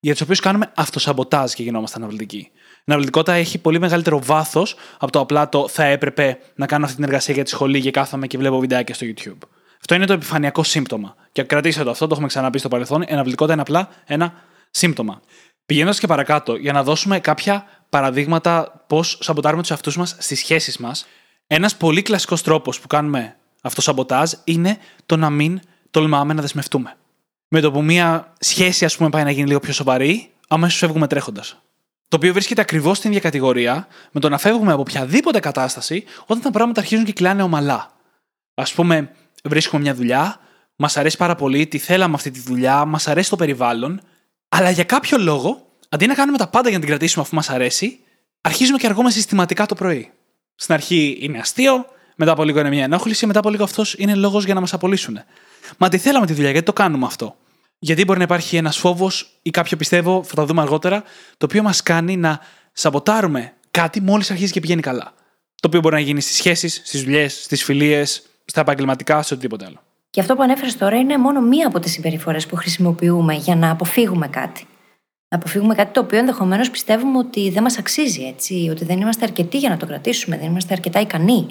[0.00, 2.36] για τους οποίους κάνουμε αυτοσαμποτάζ και γινόμαστε αναβλητικοί.
[2.36, 6.96] Η αναβλητικότητα έχει πολύ μεγαλύτερο βάθος από το απλά το θα έπρεπε να κάνω αυτή
[6.96, 9.48] την εργασία για τη σχολή και κάθομαι και βλέπω βιντεάκια στο YouTube.
[9.84, 11.14] Αυτό είναι το επιφανειακό σύμπτωμα.
[11.32, 13.02] Και κρατήστε το αυτό, το έχουμε ξαναπεί στο παρελθόν.
[13.02, 14.34] Η αναβλητικότητα είναι απλά ένα
[14.70, 15.20] σύμπτωμα.
[15.66, 20.78] Πηγαίνοντας και παρακάτω, για να δώσουμε κάποια παραδείγματα πώς σαμποτάρουμε τους εαυτούς μας στις σχέσεις
[20.78, 21.06] μας,
[21.46, 25.60] ένας πολύ κλασικός τρόπος που κάνουμε αυτό σαμποτάζ είναι το να μην
[25.90, 26.96] τολμάμε να δεσμευτούμε.
[27.48, 31.06] Με το που μία σχέση, ας πούμε, πάει να γίνει λίγο πιο σοβαρή, αμέσως φεύγουμε
[31.06, 31.58] τρέχοντας.
[32.08, 36.40] Το οποίο βρίσκεται ακριβώς στην ίδια κατηγορία με το να φεύγουμε από οποιαδήποτε κατάσταση όταν
[36.40, 37.92] τα πράγματα αρχίζουν και κλάνε ομαλά.
[38.54, 39.10] Α πούμε,
[39.48, 40.40] βρίσκουμε μια δουλειά,
[40.76, 44.00] μας αρέσει πάρα πολύ, τη θέλαμε αυτή τη δουλειά, μας αρέσει το περιβάλλον,
[44.48, 47.50] αλλά για κάποιο λόγο, αντί να κάνουμε τα πάντα για να την κρατήσουμε αφού μας
[47.50, 47.98] αρέσει,
[48.40, 50.10] αρχίζουμε και αργούμε συστηματικά το πρωί.
[50.54, 54.14] Στην αρχή είναι αστείο, μετά από λίγο είναι μια ενόχληση, μετά από λίγο αυτός είναι
[54.14, 55.20] λόγος για να μας απολύσουν.
[55.76, 57.36] Μα τη θέλαμε τη δουλειά, γιατί το κάνουμε αυτό.
[57.78, 61.02] Γιατί μπορεί να υπάρχει ένας φόβος ή κάποιο πιστεύω, θα τα δούμε αργότερα,
[61.36, 62.40] το οποίο μας κάνει να
[62.72, 65.14] σαμποτάρουμε κάτι μόλις αρχίζει και πηγαίνει καλά.
[65.60, 69.64] Το οποίο μπορεί να γίνει στις σχέσεις, στις δουλειές, στις φιλίες, στα επαγγελματικά, σε οτιδήποτε
[69.64, 69.80] άλλο.
[70.10, 73.70] Και αυτό που ανέφερες τώρα είναι μόνο μία από τις συμπεριφορές που χρησιμοποιούμε για να
[73.70, 74.66] αποφύγουμε κάτι.
[75.28, 79.24] Να αποφύγουμε κάτι το οποίο ενδεχομένως πιστεύουμε ότι δεν μας αξίζει, έτσι, ότι δεν είμαστε
[79.24, 81.46] αρκετοί για να το κρατήσουμε, δεν είμαστε αρκετά ικανοί.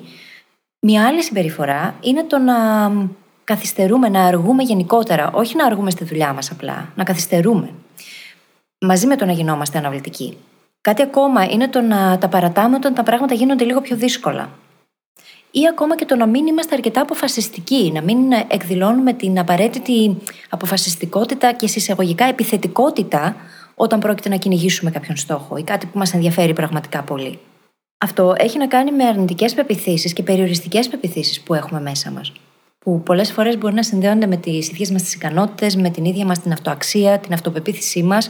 [0.79, 2.53] Μία άλλη συμπεριφορά είναι το να
[3.43, 7.69] καθυστερούμε, να αργούμε γενικότερα, όχι να αργούμε στη δουλειά μας απλά, να καθυστερούμε.
[8.79, 10.37] Μαζί με το να γινόμαστε αναβλητικοί.
[10.81, 14.49] Κάτι ακόμα είναι το να τα παρατάμε όταν τα πράγματα γίνονται λίγο πιο δύσκολα
[15.55, 20.17] ή ακόμα και το να μην είμαστε αρκετά αποφασιστικοί, να μην εκδηλώνουμε την απαραίτητη
[20.49, 23.35] αποφασιστικότητα και συσσαγωγικά επιθετικότητα
[23.75, 27.39] όταν πρόκειται να κυνηγήσουμε κάποιον στόχο ή κάτι που μας ενδιαφέρει πραγματικά πολύ.
[27.97, 32.31] Αυτό έχει να κάνει με αρνητικές πεπιθήσεις και περιοριστικές πεπιθήσεις που έχουμε μέσα μας.
[32.79, 36.25] Που πολλές φορές μπορεί να συνδέονται με τις ίδιες μας τις ικανότητες, με την ίδια
[36.25, 38.29] μας την αυτοαξία, την αυτοπεποίθησή μας.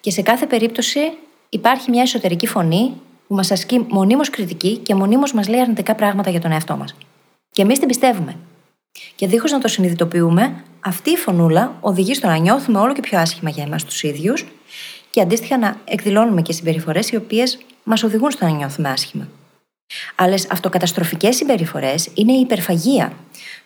[0.00, 1.00] Και σε κάθε περίπτωση
[1.48, 2.92] υπάρχει μια εσωτερική φωνή
[3.28, 6.94] που μας ασκεί μονίμως κριτική και μονίμως μας λέει αρνητικά πράγματα για τον εαυτό μας.
[7.50, 8.36] Και εμείς την πιστεύουμε.
[9.14, 13.18] Και δίχως να το συνειδητοποιούμε, αυτή η φωνούλα οδηγεί στο να νιώθουμε όλο και πιο
[13.18, 14.46] άσχημα για εμάς τους ίδιους
[15.10, 19.28] και αντίστοιχα να εκδηλώνουμε και συμπεριφορές οι οποίες μας οδηγούν στο να νιώθουμε άσχημα.
[20.16, 23.12] Άλλες αυτοκαταστροφικές συμπεριφορές είναι η υπερφαγία.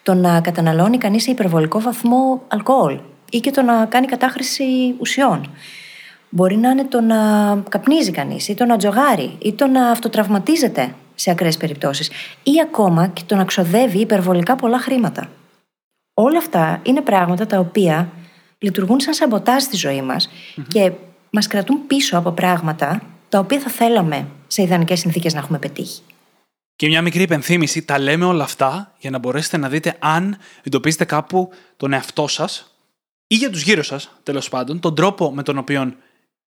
[0.03, 2.99] Το να καταναλώνει κανείς σε υπερβολικό βαθμό αλκοόλ
[3.31, 5.51] ή και το να κάνει κατάχρηση ουσιών
[6.35, 7.17] Μπορεί να είναι το να
[7.69, 12.11] καπνίζει κανείς, ή το να τζογάρει, ή το να αυτοτραυματίζεται σε ακραίες περιπτώσεις,
[12.43, 15.31] ή ακόμα και το να ξοδεύει υπερβολικά πολλά χρήματα.
[16.15, 18.09] Όλα αυτά είναι πράγματα τα οποία
[18.59, 20.29] λειτουργούν σαν σαμποτάζ στη ζωή μας
[20.69, 20.93] και
[21.31, 26.03] μας κρατούν πίσω από πράγματα τα οποία θα θέλαμε σε ιδανικές συνθήκες να έχουμε πετύχει.
[26.77, 31.05] Και μια μικρή υπενθύμηση, τα λέμε όλα αυτά για να μπορέσετε να δείτε αν εντοπίζετε
[31.05, 32.77] κάπου τον εαυτό σας
[33.27, 35.95] ή για τους γύρω σας, τέλος πάντων, τον τρόπο με τον οποίο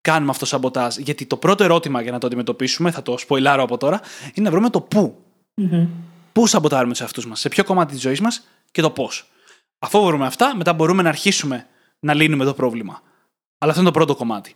[0.06, 0.96] κάνουμε αυτό σαμποτάζ.
[0.96, 4.02] Γιατί το πρώτο ερώτημα για να το αντιμετωπίσουμε, θα το σποϊλάρω από τώρα,
[4.34, 5.16] είναι να βρούμε το πού.
[5.62, 5.88] Mm-hmm.
[6.32, 9.30] Πού σαμποτάρουμε τους εαυτούς μας, σε ποιο κομμάτι της ζωής μας και το πώς.
[9.80, 11.68] Αφού βρούμε αυτά, μετά μπορούμε να αρχίσουμε
[12.00, 13.02] να λύνουμε το πρόβλημα.
[13.58, 14.56] Αλλά αυτό είναι το πρώτο κομμάτι.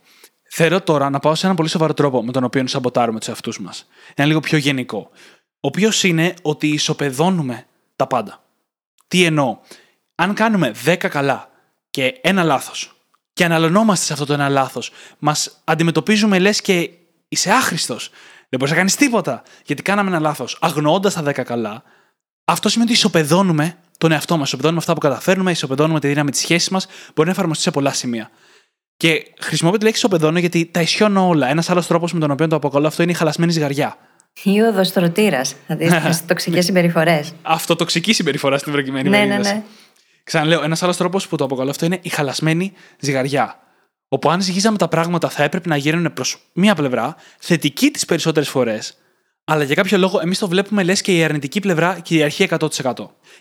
[0.50, 3.60] Θέλω τώρα να πάω σε έναν πολύ σοβαρό τρόπο με τον οποίο σαμποτάρουμε τους εαυτούς
[3.60, 3.86] μας.
[4.14, 5.10] Ένα λίγο πιο γενικό.
[5.54, 8.42] Ο οποίος είναι ότι ισοπεδώνουμε τα πάντα.
[9.08, 9.58] Τι εννοώ.
[10.14, 11.50] Αν κάνουμε 10 καλά
[11.90, 12.99] και ένα λάθος
[13.40, 16.90] και αναλωνόμαστε σε αυτό το ένα λάθος, μας αντιμετωπίζουμε λες και
[17.28, 18.10] είσαι άχρηστος.
[18.48, 19.42] Δεν μπορείς να κάνεις τίποτα.
[19.66, 20.58] Γιατί κάναμε ένα λάθος.
[20.60, 21.82] Αγνοώντας τα 10 καλά,
[22.44, 24.46] αυτό σημαίνει ότι ισοπεδώνουμε τον εαυτό μας.
[24.46, 26.86] Ισοπεδώνουμε αυτά που καταφέρνουμε, ισοπεδώνουμε τη δύναμη της σχέσης μας.
[27.14, 28.30] Μπορεί να εφαρμοστεί σε πολλά σημεία.
[28.96, 31.48] Και χρησιμοποιώ τη λέξη ισοπεδώνω γιατί τα ισιώνω όλα.
[31.48, 33.96] Ένας άλλος τρόπος με τον οποίο το αποκαλώ αυτό είναι η χαλασμένη ζυγαριά.
[34.42, 35.40] Ή ο δοστρωτήρα.
[35.66, 37.32] Δηλαδή στι τοξικές συμπεριφορές.
[37.42, 39.54] Αυτοτοξική συμπεριφορά στην προκειμένη Ναι, ναι, περίπτωση.
[39.54, 39.62] ναι.
[40.24, 43.58] Ξαναλέω, ένας άλλος τρόπος που το αποκαλώ αυτό είναι η χαλασμένη ζυγαριά.
[44.08, 48.48] Όπου αν ζυγίζαμε τα πράγματα θα έπρεπε να γίνουν προς μία πλευρά, θετική τις περισσότερες
[48.48, 48.98] φορές,
[49.44, 52.68] αλλά για κάποιο λόγο εμείς το βλέπουμε λες και η αρνητική πλευρά κυριαρχεί 100%.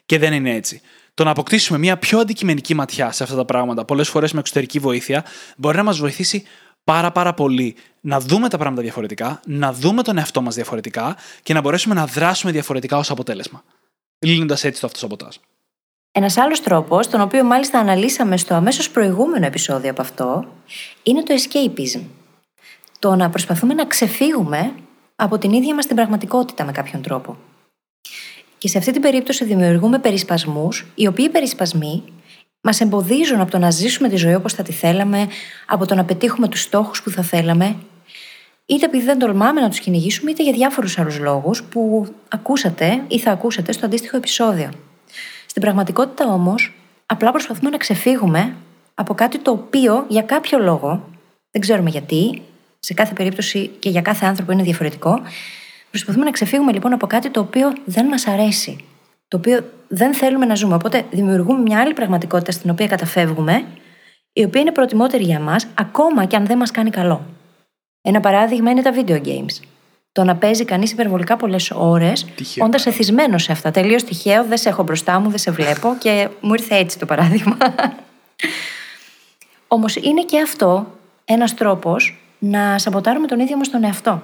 [0.06, 0.82] Και δεν είναι έτσι.
[1.14, 4.80] Το να αποκτήσουμε μια πιο αντικειμενική ματιά σε αυτά τα πράγματα, πολλές φορές με εξωτερική
[4.80, 5.26] βοήθεια,
[5.58, 6.44] μπορεί να μας βοηθήσει
[6.84, 11.54] πάρα πάρα πολύ να δούμε τα πράγματα διαφορετικά, να δούμε τον εαυτό μας διαφορετικά και
[11.54, 13.64] να μπορέσουμε να δράσουμε διαφορετικά ως αποτέλεσμα.
[14.20, 15.36] Λύνοντας έτσι το αυτοσαμποτάζ.
[16.12, 20.46] Ένας άλλος τρόπος, τον οποίο μάλιστα αναλύσαμε στο αμέσως προηγούμενο επεισόδιο από αυτό,
[21.04, 22.02] είναι το escapism.
[23.00, 24.74] Το να προσπαθούμε να ξεφύγουμε
[25.16, 27.38] από την ίδια μας την πραγματικότητα με κάποιον τρόπο.
[28.58, 32.04] Και σε αυτή την περίπτωση δημιουργούμε περισπασμούς, οι οποίοι περισπασμοί
[32.62, 35.28] μας εμποδίζουν από το να ζήσουμε τη ζωή όπως θα τη θέλαμε,
[35.68, 37.76] από το να πετύχουμε τους στόχους που θα θέλαμε,
[38.66, 43.20] είτε επειδή δεν τολμάμε να τους κυνηγήσουμε, είτε για διάφορους άλλους λόγους που ακούσατε ή
[43.20, 44.70] θα ακούσατε στο αντίστοιχο επεισόδιο.
[45.50, 46.74] Στην πραγματικότητα όμως,
[47.06, 48.56] απλά προσπαθούμε να ξεφύγουμε
[48.94, 51.10] από κάτι το οποίο για κάποιο λόγο,
[51.52, 52.42] δεν ξέρουμε γιατί,
[52.80, 55.22] σε κάθε περίπτωση και για κάθε άνθρωπο είναι διαφορετικό,
[55.90, 58.86] προσπαθούμε να ξεφύγουμε λοιπόν από κάτι το οποίο δεν μας αρέσει.
[59.28, 60.76] Το οποίο δεν θέλουμε να ζούμε.
[60.76, 63.66] Οπότε δημιουργούμε μια άλλη πραγματικότητα στην οποία καταφεύγουμε,
[64.34, 67.26] η οποία είναι προτιμότερη για μας, ακόμα και αν δεν μας κάνει καλό.
[68.02, 69.64] Ένα παράδειγμα είναι τα video games.
[70.12, 73.72] Το να παίζει κανείς υπερβολικά πολλές ώρες, Τυχαίο όντας εθισμένος σε αυτά.
[73.72, 77.06] Τελείως τυχαίο, δεν σε έχω μπροστά μου, δεν σε βλέπω και μου ήρθε έτσι το
[77.06, 77.58] παράδειγμα.
[79.68, 80.88] Όμως είναι και αυτό
[81.26, 84.24] ένας τρόπος να σαμποτάρουμε τον ίδιο μας τον εαυτό.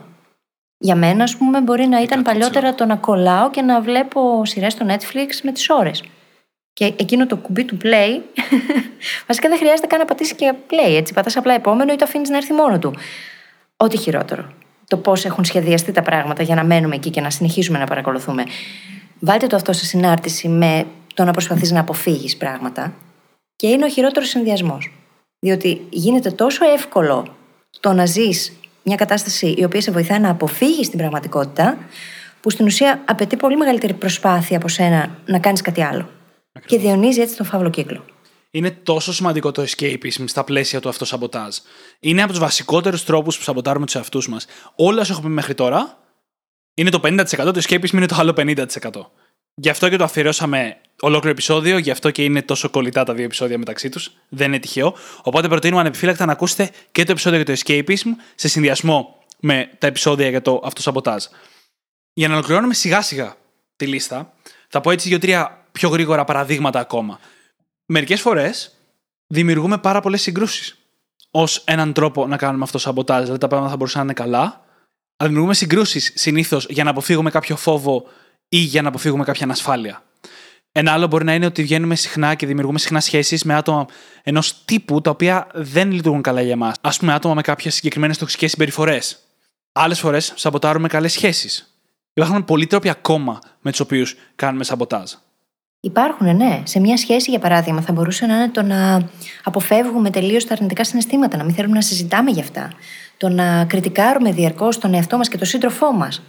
[0.78, 2.24] Για μένα, ας πούμε, μπορεί να ήταν 100%.
[2.24, 6.04] παλιότερα το να κολλάω και να βλέπω σειρές στο Netflix με τις ώρες.
[6.74, 8.22] Και εκείνο το κουμπί του play,
[9.28, 10.96] βασικά δεν χρειάζεται καν να πατήσεις και play.
[10.96, 12.94] Έτσι, πατάς απλά επόμενο ή το αφήνεις να έρθει μόνο του.
[13.78, 14.52] Ό,τι χειρότερο.
[14.88, 18.44] Το πώς έχουν σχεδιαστεί τα πράγματα για να μένουμε εκεί και να συνεχίσουμε να παρακολουθούμε.
[19.20, 22.94] Βάλτε το αυτό σε συνάρτηση με το να προσπαθείς να αποφύγεις πράγματα.
[23.56, 24.92] Και είναι ο χειρότερος συνδυασμός.
[25.40, 27.28] Διότι γίνεται τόσο εύκολο
[27.80, 31.78] το να ζεις μια κατάσταση η οποία σε βοηθάει να αποφύγεις την πραγματικότητα,
[32.42, 36.10] που στην ουσία απαιτεί πολύ μεγαλύτερη προσπάθεια από σένα να κάνεις κάτι άλλο.
[36.66, 38.04] Και διονύζει έτσι τον φαύλο κύκλο.
[38.56, 41.58] Είναι τόσο σημαντικό το escapism στα πλαίσια του αυτοσαμποτάζ.
[42.00, 44.46] Είναι από τους βασικότερους τρόπους που σαμποτάρουμε τους εαυτούς μας.
[44.76, 45.98] Όλα όσα έχουμε πει μέχρι τώρα
[46.74, 48.66] είναι το 50%, το escapism είναι το άλλο 50%.
[49.56, 53.26] Γι' αυτό και το αφιερώσαμε ολόκληρο επεισόδιο, γι' αυτό και είναι τόσο κολλητά τα δύο
[53.26, 54.12] επεισόδια μεταξύ τους.
[54.30, 54.96] Δεν είναι τυχαίο.
[55.24, 59.88] Οπότε προτείνουμε ανεπιφύλακτα να ακούσετε και το επεισόδιο για το escapism σε συνδυασμό με τα
[59.88, 61.24] επεισόδια για το αυτοσαμποτάζ.
[62.14, 63.36] Για να ολοκληρώνουμε σιγά σιγά
[63.76, 64.34] τη λίστα,
[64.68, 67.20] θα πω έτσι δύο-τρία πιο γρήγορα παραδείγματα ακόμα.
[67.86, 68.72] Μερικές φορές
[69.28, 70.78] δημιουργούμε πάρα πολλές συγκρούσεις
[71.32, 73.22] ως έναν τρόπο να κάνουμε αυτό σαμποτάζ.
[73.22, 74.66] Δηλαδή τα πράγματα θα μπορούσαν να είναι καλά,
[75.18, 78.06] αλλά δημιουργούμε συγκρούσεις συνήθως για να αποφύγουμε κάποιο φόβο
[78.50, 80.04] ή για να αποφύγουμε κάποια ανασφάλεια.
[80.72, 83.86] Ένα άλλο μπορεί να είναι ότι βγαίνουμε συχνά και δημιουργούμε συχνά σχέσεις με άτομα
[84.24, 86.74] ενός τύπου τα οποία δεν λειτουργούν καλά για εμά.
[86.82, 89.20] Α πούμε, άτομα με κάποιες συγκεκριμένες τοξικές συμπεριφορές.
[89.72, 91.80] Άλλες φορές σαμποτάρουμε καλές σχέσεις.
[92.14, 95.12] Υπάρχουν πολλοί τρόποι ακόμα με τους οποίους κάνουμε σαμποτάζ.
[95.86, 96.62] Υπάρχουν, ναι.
[96.64, 99.10] Σε μια σχέση, για παράδειγμα, θα μπορούσε να είναι το να
[99.44, 102.72] αποφεύγουμε τελείως τα αρνητικά συναισθήματα, να μην θέλουμε να συζητάμε γι' αυτά.
[103.18, 106.22] Το να κριτικάρουμε διαρκώς τον εαυτό μας και τον σύντροφό μας.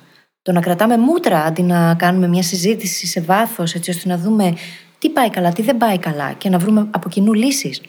[0.42, 4.54] Το να κρατάμε μούτρα αντί να κάνουμε μια συζήτηση σε βάθος, έτσι ώστε να δούμε
[4.98, 7.80] τι πάει καλά, τι δεν πάει καλά και να βρούμε από κοινού λύσεις.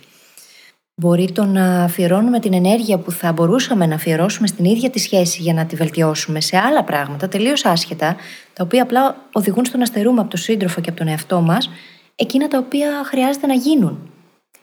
[1.01, 5.41] Μπορεί το να αφιερώνουμε την ενέργεια που θα μπορούσαμε να αφιερώσουμε στην ίδια τη σχέση
[5.41, 8.15] για να τη βελτιώσουμε σε άλλα πράγματα τελείως άσχετα,
[8.53, 11.69] τα οποία απλά οδηγούν στο να στερούμε από τον σύντροφο και από τον εαυτό μας
[12.15, 14.11] εκείνα τα οποία χρειάζεται να γίνουν.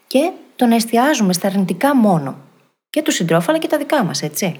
[0.07, 2.37] Και το να εστιάζουμε στα αρνητικά μόνο.
[2.89, 4.59] Και του συντρόφου, αλλά και τα δικά μας, έτσι.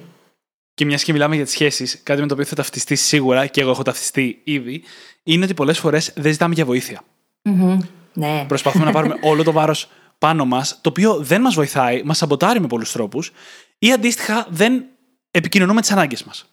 [0.74, 3.62] Και μιας και μιλάμε για τις σχέσεις, κάτι με το οποίο θα ταυτιστεί σίγουρα και
[3.62, 4.84] εγώ έχω ταυτιστεί ήδη,
[5.24, 7.02] είναι ότι πολλές φορές δεν ζητάμε για βοήθεια.
[7.42, 7.80] Μμμ.
[8.14, 8.46] Ναι.
[8.48, 12.60] Προσπαθούμε να πάρουμε όλο το βάρος πάνω μας, το οποίο δεν μας βοηθάει, μας σαμποτάρει
[12.60, 13.32] με πολλούς τρόπους,
[13.78, 14.84] ή αντίστοιχα δεν
[15.32, 16.46] επικοινωνούμε τις ανάγκες μας.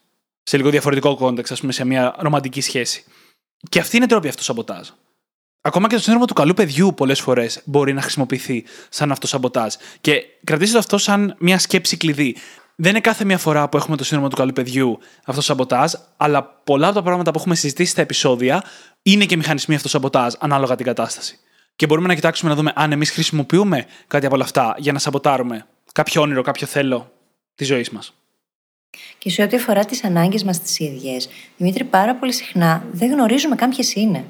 [0.42, 3.04] Σε λίγο διαφορετικό context, ας πούμε, σε μια ρομαντική σχέση.
[3.68, 4.88] Και αυτή είναι τρόποι αυτοσαμποτάζ.
[5.60, 9.74] Ακόμα και το σύνδρομο του καλού παιδιού πολλές φορές μπορεί να χρησιμοποιηθεί σαν αυτοσαμποτάζ.
[10.00, 12.36] Και κρατήστε το αυτό σαν μια σκέψη κλειδί.
[12.76, 16.86] Δεν είναι κάθε μια φορά που έχουμε το σύνδρομο του καλού παιδιού αυτοσαμποτάζ, αλλά πολλά
[16.86, 18.64] από τα πράγματα που έχουμε συζητήσει στα επεισόδια
[19.02, 21.38] είναι και μηχανισμοί αυτοσαμποτάζ ανάλογα την κατάσταση.
[21.76, 24.98] Και μπορούμε να κοιτάξουμε να δούμε αν εμείς χρησιμοποιούμε κάτι από όλα αυτά για να
[24.98, 27.12] σαμποτάρουμε κάποιο όνειρο, κάποιο θέλω
[27.54, 28.14] της ζωής μας.
[29.18, 33.54] Και σε ό,τι αφορά τις ανάγκες μας τις ίδιες, Δημήτρη, πάρα πολύ συχνά δεν γνωρίζουμε
[33.54, 34.24] καν ποιες είναι.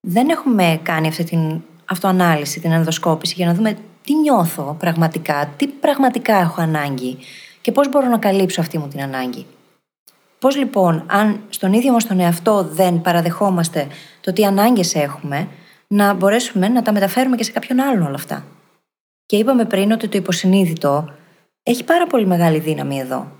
[0.00, 5.66] Δεν έχουμε κάνει αυτή την αυτοανάλυση, την ενδοσκόπηση για να δούμε τι νιώθω πραγματικά, τι
[5.66, 7.18] πραγματικά έχω ανάγκη
[7.60, 9.46] και πώς μπορώ να καλύψω αυτή μου την ανάγκη.
[10.38, 13.86] Πώς λοιπόν, αν στον ίδιο μας τον εαυτό δεν παραδεχόμαστε
[14.20, 15.48] το τι ανάγκες έχουμε,
[15.92, 18.44] να μπορέσουμε να τα μεταφέρουμε και σε κάποιον άλλον όλα αυτά.
[19.26, 21.12] Και είπαμε πριν ότι το υποσυνείδητο
[21.62, 23.32] έχει πάρα πολύ μεγάλη δύναμη εδώ.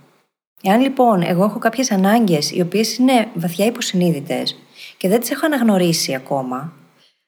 [0.61, 4.59] Εάν λοιπόν εγώ έχω κάποιες ανάγκες οι οποίες είναι βαθιά υποσυνείδητες
[4.97, 6.73] και δεν τις έχω αναγνωρίσει ακόμα,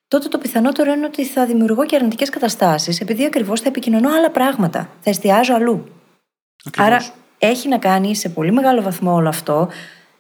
[0.08, 4.32] τότε το πιθανότερο είναι ότι θα δημιουργώ και αρνητικές καταστάσεις επειδή ακριβώς θα επικοινωνώ άλλα
[4.32, 4.90] πράγματα.
[5.00, 5.88] Θα εστιάζω αλλού.
[6.66, 6.92] Ακριβώς.
[6.92, 7.06] Άρα
[7.38, 9.70] έχει να κάνει σε πολύ μεγάλο βαθμό όλο αυτό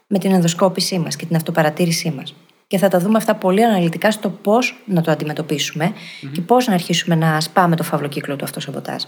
[0.07, 2.35] με την ενδοσκόπησή μας και την αυτοπαρατήρησή μας.
[2.67, 5.93] Και θα τα δούμε αυτά πολύ αναλυτικά στο πώς να το αντιμετωπισουμε
[6.33, 9.03] και πώς να αρχίσουμε να σπάμε το φαύλο κύκλο του αυτοσαμποτάζ.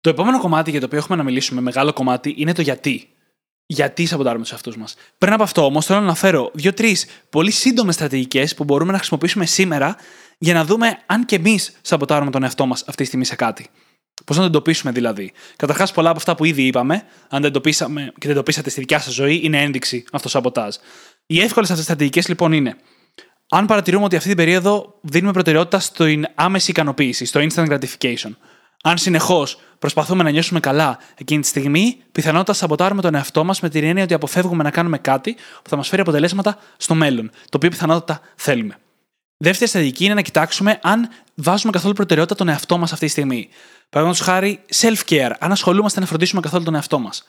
[0.00, 3.08] Το επόμενο κομμάτι για το οποίο έχουμε να μιλήσουμε, μεγάλο κομμάτι, είναι το γιατί.
[3.66, 4.94] Γιατί σαμποτάρουμε τους εαυτούς μας.
[5.18, 9.46] Πριν από αυτό, όμως, θέλω να αναφέρω δύο-τρεις πολύ σύντομες στρατηγικές που μπορούμε να χρησιμοποιήσουμε
[9.46, 9.96] σήμερα
[10.38, 13.66] για να δούμε αν και εμείς σαμποτάρουμε τον εαυτό μας αυτή τη στιγμή σε κάτι.
[14.24, 15.32] Πώς να το εντοπίσουμε δηλαδή.
[15.56, 18.98] Καταρχάς, πολλά από αυτά που ήδη είπαμε, αν τα εντοπίσαμε και τα εντοπίσατε στη δικιά
[18.98, 20.76] σας ζωή, είναι ένδειξη αυτοσαμποτάζ.
[21.30, 22.76] Οι εύκολες αυτές στρατηγικές λοιπόν είναι
[23.48, 28.30] αν παρατηρούμε ότι αυτή την περίοδο δίνουμε προτεραιότητα στην άμεση ικανοποίηση, στο instant gratification.
[28.82, 33.68] Αν συνεχώς προσπαθούμε να νιώσουμε καλά εκείνη τη στιγμή, πιθανότατα σαμποτάρουμε τον εαυτό μας με
[33.68, 37.56] την έννοια ότι αποφεύγουμε να κάνουμε κάτι που θα μας φέρει αποτελέσματα στο μέλλον, το
[37.56, 38.78] οποίο πιθανότατα θέλουμε.
[39.36, 43.48] Δεύτερη στρατηγική είναι να κοιτάξουμε αν βάζουμε καθόλου προτεραιότητα τον εαυτό μας αυτή τη στιγμή.
[43.88, 47.24] Παραδείγματος χάρη, self-care, αν ασχολούμαστε να φροντίσουμε καθόλου τον εαυτό μας.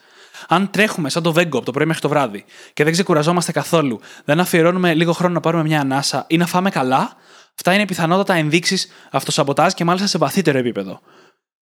[0.48, 4.00] Αν τρέχουμε σαν το βέγκο από το πρωί μέχρι το βράδυ και δεν ξεκουραζόμαστε καθόλου,
[4.24, 7.16] δεν αφιερώνουμε λίγο χρόνο να πάρουμε μια ανάσα ή να φάμε καλά,
[7.54, 11.00] αυτά είναι πιθανότατα ενδείξεις αυτοσαμποτάζ και μάλιστα σε βαθύτερο επίπεδο.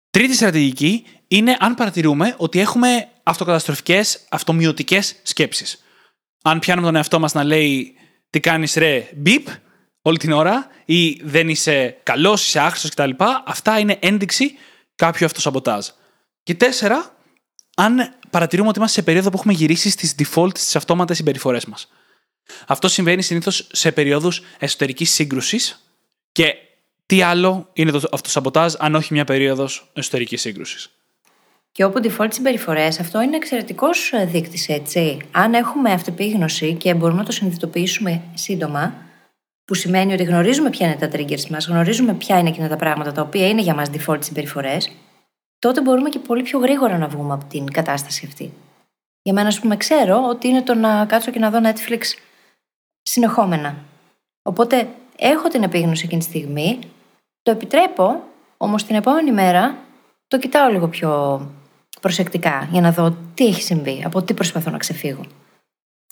[0.10, 5.84] Τρίτη στρατηγική είναι αν παρατηρούμε ότι έχουμε αυτοκαταστροφικές, αυτομοιωτικές σκέψεις.
[6.44, 7.96] Αν πιάνουμε τον εαυτό μας να λέει
[8.30, 9.48] Τι κάνεις ρε, μπιπ,
[10.02, 14.56] όλη την ώρα, ή δεν είσαι καλός, είσαι άχρηστο κτλ., αυτά είναι ένδειξη
[14.96, 15.88] κάποιου αυτοσαμποτάζ.
[16.44, 17.15] Και τέσσερα,
[17.76, 21.88] αν παρατηρούμε ότι είμαστε σε περίοδο που έχουμε γυρίσει στις default, στις αυτόματες συμπεριφορές μας.
[22.68, 25.90] Αυτό συμβαίνει συνήθως σε περίοδους εσωτερικής σύγκρουσης
[26.32, 26.56] και
[27.06, 30.90] τι άλλο είναι το αυτοσαμποτάζ αν όχι μια περίοδος εσωτερικής σύγκρουσης.
[31.72, 35.20] Και όπου default συμπεριφορές, αυτό είναι εξαιρετικός δείκτης, έτσι.
[35.32, 38.94] Αν έχουμε αυτεπίγνωση και μπορούμε να το συνειδητοποιήσουμε σύντομα,
[39.66, 43.12] που σημαίνει ότι γνωρίζουμε ποια είναι τα triggers μας, γνωρίζουμε ποια είναι εκείνα τα πράγματα
[43.12, 44.92] τα οποία είναι για μας default συμπεριφορές,
[45.60, 48.54] τότε μπορούμε και πολύ πιο γρήγορα να βγούμε από την κατάσταση αυτή.
[49.22, 52.02] Για μένα, ας πούμε, ξέρω ότι είναι το να κάτσω και να δω Netflix
[53.02, 53.76] συνεχόμενα.
[54.42, 54.88] Οπότε
[55.18, 56.80] έχω την επίγνωση εκείνη τη στιγμή,
[57.42, 58.24] το επιτρέπω,
[58.58, 59.78] όμως την επόμενη μέρα
[60.28, 61.42] το κοιτάω λίγο πιο
[62.02, 65.26] προσεκτικά για να δω τι έχει συμβεί, από τι προσπαθώ να ξεφύγω.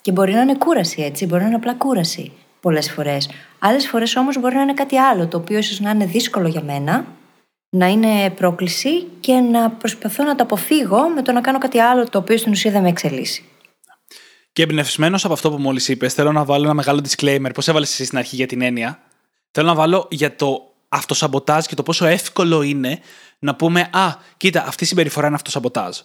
[0.02, 3.30] Και μπορεί να είναι κούραση, έτσι, μπορεί να είναι απλά κούραση πολλές φορές.
[3.58, 6.62] Άλλες φορές όμως μπορεί να είναι κάτι άλλο, το οποίο ίσως να είναι δύσκολο για
[6.62, 7.04] μένα,
[7.74, 12.08] να είναι πρόκληση και να προσπαθώ να το αποφύγω με το να κάνω κάτι άλλο,
[12.08, 13.44] το οποίο στην ουσία δεν με εξελίσσει.
[14.52, 17.50] Και εμπνευσμένος από αυτό που μόλις είπες, θέλω να βάλω ένα μεγάλο disclaimer.
[17.54, 18.98] Πώς έβαλες εσύ στην αρχή για την έννοια;
[19.50, 22.98] Θέλω να βάλω για το αυτοσαμποτάζ και το πόσο εύκολο είναι
[23.38, 25.98] να πούμε Α, κοίτα, αυτή η συμπεριφορά είναι αυτοσαμποτάζ.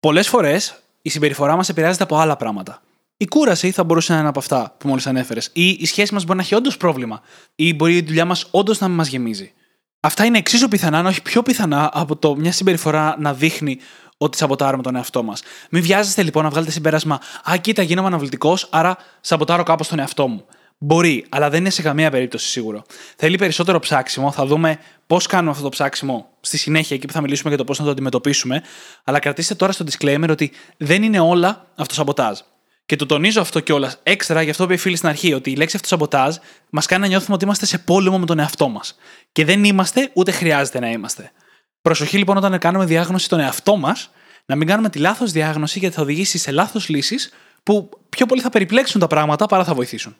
[0.00, 2.82] Πολλές φορές η συμπεριφορά μας επηρεάζεται από άλλα πράγματα.
[3.16, 5.50] Η κούραση θα μπορούσε να είναι από αυτά που μόλις ανέφερες.
[5.52, 7.22] Ή η σχέση μας μπορεί να έχει όντως πρόβλημα.
[7.54, 9.52] Ή μπορεί η δουλειά μας όντως να μην μας γεμίζει.
[10.04, 13.78] Αυτά είναι εξίσου πιθανά, αν όχι πιο πιθανά, από το μια συμπεριφορά να δείχνει
[14.16, 15.42] ότι σαμποτάρουμε τον εαυτό μας.
[15.70, 20.28] Μην βιάζεστε λοιπόν να βγάλετε συμπέρασμα Α, κοίτα, γίνομαι αναβλητικός, άρα σαμποτάρω κάπως τον εαυτό
[20.28, 20.44] μου.
[20.78, 22.82] Μπορεί, αλλά δεν είναι σε καμία περίπτωση σίγουρο.
[23.16, 24.32] Θέλει περισσότερο ψάξιμο.
[24.32, 27.64] Θα δούμε πώς κάνουμε αυτό το ψάξιμο στη συνέχεια, εκεί που θα μιλήσουμε για το
[27.64, 28.62] πώς να το αντιμετωπίσουμε.
[29.04, 32.38] Αλλά κρατήστε τώρα στο disclaimer ότι δεν είναι όλα αυτοσαμποτάζ.
[32.86, 35.56] Και το τονίζω αυτό κιόλας έξτρα, γι' αυτό που είπε φίλη στην αρχή, ότι η
[35.56, 36.36] λέξη αυτοσαμποτάζ
[36.70, 38.98] μας κάνει να νιώθουμε ότι είμαστε σε πόλεμο με τον εαυτό μας.
[39.32, 41.32] Και δεν είμαστε, ούτε χρειάζεται να είμαστε.
[41.82, 44.10] Προσοχή λοιπόν όταν κάνουμε διάγνωση τον εαυτό μας,
[44.46, 48.40] να μην κάνουμε τη λάθος διάγνωση γιατί θα οδηγήσει σε λάθος λύσεις που πιο πολύ
[48.40, 50.16] θα περιπλέξουν τα πράγματα παρά θα βοηθήσουν.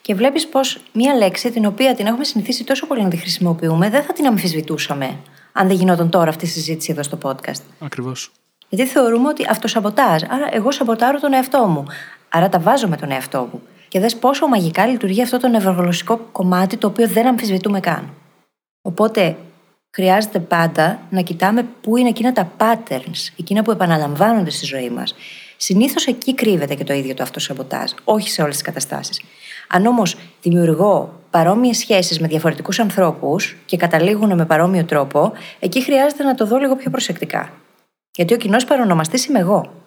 [0.00, 3.90] Και βλέπεις πως μία λέξη την οποία την έχουμε συνηθίσει τόσο πολύ να τη χρησιμοποιούμε,
[3.90, 5.20] δεν θα την αμφισβητούσαμε
[5.52, 7.62] αν δεν γινόταν τώρα αυτή η συζήτηση εδώ στο podcast.
[7.78, 8.30] Ακριβώς.
[8.68, 10.22] Γιατί θεωρούμε ότι αυτό σαμποτάζ.
[10.28, 11.84] Άρα, εγώ σαμποτάρω τον εαυτό μου.
[12.28, 13.62] Άρα, τα βάζω με τον εαυτό μου.
[13.88, 18.10] Και δες πόσο μαγικά λειτουργεί αυτό το νευρογλωσσικό κομμάτι το οποίο δεν αμφισβητούμε καν.
[18.82, 19.36] Οπότε,
[19.94, 25.14] χρειάζεται πάντα να κοιτάμε πού είναι εκείνα τα patterns, εκείνα που επαναλαμβάνονται στη ζωή μας.
[25.56, 29.20] Συνήθως εκεί κρύβεται και το ίδιο το αυτοσαμποτάζ, όχι σε όλες τις καταστάσεις.
[29.68, 36.22] Αν όμως δημιουργώ παρόμοιες σχέσεις με διαφορετικούς ανθρώπους και καταλήγουν με παρόμοιο τρόπο, εκεί χρειάζεται
[36.22, 37.52] να το δω λίγο πιο προσεκτικά.
[38.16, 39.82] Γιατί ο κοινός παρονομαστής είμαι εγώ.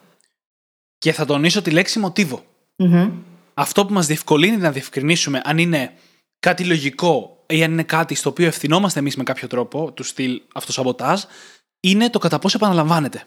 [0.98, 2.44] Και θα τονίσω τη λέξη μοτίβο.
[2.78, 3.12] Mm-hmm.
[3.54, 5.94] Αυτό που μας διευκολύνει να διευκρινίσουμε αν είναι
[6.40, 10.42] κάτι λογικό ή αν είναι κάτι στο οποίο ευθυνόμαστε εμείς με κάποιο τρόπο, του στυλ
[10.54, 11.24] αυτοσαμποτάζ,
[11.80, 13.24] είναι το κατά πόσο επαναλαμβάνεται.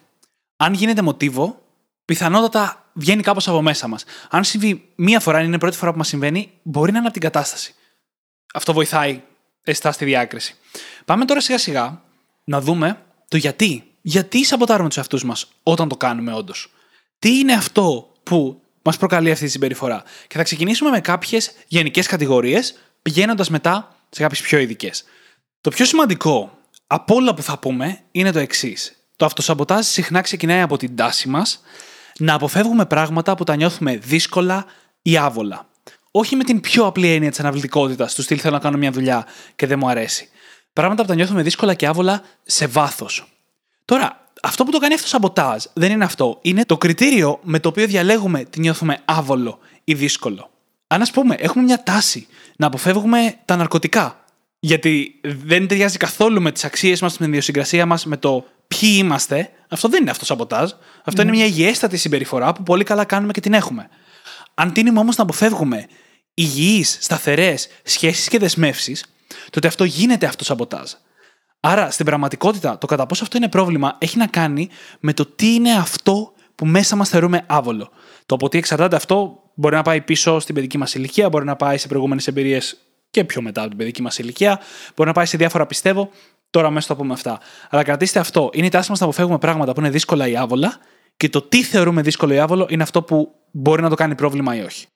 [0.56, 1.62] Αν γίνεται μοτίβο,
[2.04, 4.04] πιθανότατα βγαίνει κάπως από μέσα μας.
[4.30, 7.06] Αν συμβεί μία φορά, αν είναι η πρώτη φορά που μας συμβαίνει, μπορεί να είναι
[7.06, 7.74] από την κατάσταση.
[8.54, 9.22] Αυτό βοηθάει
[9.62, 10.54] αισθητά στη διάκριση.
[11.04, 12.02] Πάμε τώρα σιγά σιγά
[12.44, 13.89] να δούμε το γιατί.
[14.00, 16.72] Γιατί σαμποτάρουμε τους εαυτούς μας όταν το κάνουμε όντως;
[17.18, 22.06] Τι είναι αυτό που μας προκαλεί αυτή τη συμπεριφορά; Και θα ξεκινήσουμε με κάποιες γενικές
[22.06, 25.04] κατηγορίες, πηγαίνοντας μετά σε κάποιες πιο ειδικές.
[25.60, 28.94] Το πιο σημαντικό από όλα που θα πούμε είναι το εξής.
[29.16, 31.60] Το αυτοσαμποτάζ συχνά ξεκινάει από την τάση μας
[32.18, 34.66] να αποφεύγουμε πράγματα που τα νιώθουμε δύσκολα
[35.02, 35.68] ή άβολα.
[36.10, 39.26] Όχι με την πιο απλή έννοια της αναβλητικότητας, του στυλ θέλω να κάνω μια δουλειά
[39.56, 40.28] και δεν μου αρέσει.
[40.72, 43.39] Πράγματα που τα νιώθουμε δύσκολα και άβολα σε βάθος.
[43.90, 46.38] Τώρα, αυτό που το κάνει αυτό σαμποτάζ δεν είναι αυτό.
[46.42, 50.50] Είναι το κριτήριο με το οποίο διαλέγουμε τι νιώθουμε άβολο ή δύσκολο.
[50.87, 52.26] Αν ας πούμε, έχουμε μια τάση
[52.57, 54.24] να αποφεύγουμε τα ναρκωτικά.
[54.61, 58.96] Γιατί δεν ταιριάζει καθόλου με τις αξίες μας, με την ιδιοσυγκρασία μας, με το ποιοι
[58.98, 59.50] είμαστε.
[59.68, 60.70] Αυτό δεν είναι αυτό σαμποτάζ.
[61.05, 63.88] Αυτό είναι μια υγιέστατη συμπεριφορά που πολύ καλά κάνουμε και την έχουμε.
[64.55, 65.87] Αν τίνουμε όμως να αποφεύγουμε
[66.35, 69.05] υγιείς, σταθερές σχέσεις και δεσμεύσεις,
[69.50, 70.90] τότε αυτό γίνεται αυτό σαμποτάζ.
[71.60, 74.68] Άρα, στην πραγματικότητα, το κατά πόσο αυτό είναι πρόβλημα έχει να κάνει
[75.00, 77.90] με το τι είναι αυτό που μέσα μας θεωρούμε άβολο.
[78.26, 81.56] Το από τι εξαρτάται αυτό μπορεί να πάει πίσω στην παιδική μας ηλικία, μπορεί να
[81.56, 82.76] πάει σε προηγούμενες εμπειρίες
[83.10, 84.60] και πιο μετά από την παιδική μας ηλικία,
[84.96, 86.10] μπορεί να πάει σε διάφορα πιστεύω.
[86.50, 87.40] Τώρα μέσα θα πούμε αυτά.
[87.70, 88.50] Αλλά κρατήστε αυτό.
[88.52, 90.78] Είναι η τάση μας να αποφεύγουμε πράγματα που είναι δύσκολα ή άβολα
[91.16, 94.56] και το τι θεωρούμε δύσκολο ή άβολο είναι αυτό που μπορεί να το κάνει πρόβλημα
[94.56, 94.86] ή όχι.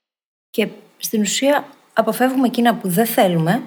[0.50, 3.62] Και στην ουσία αποφεύγουμε εκείνα που δεν θέλουμε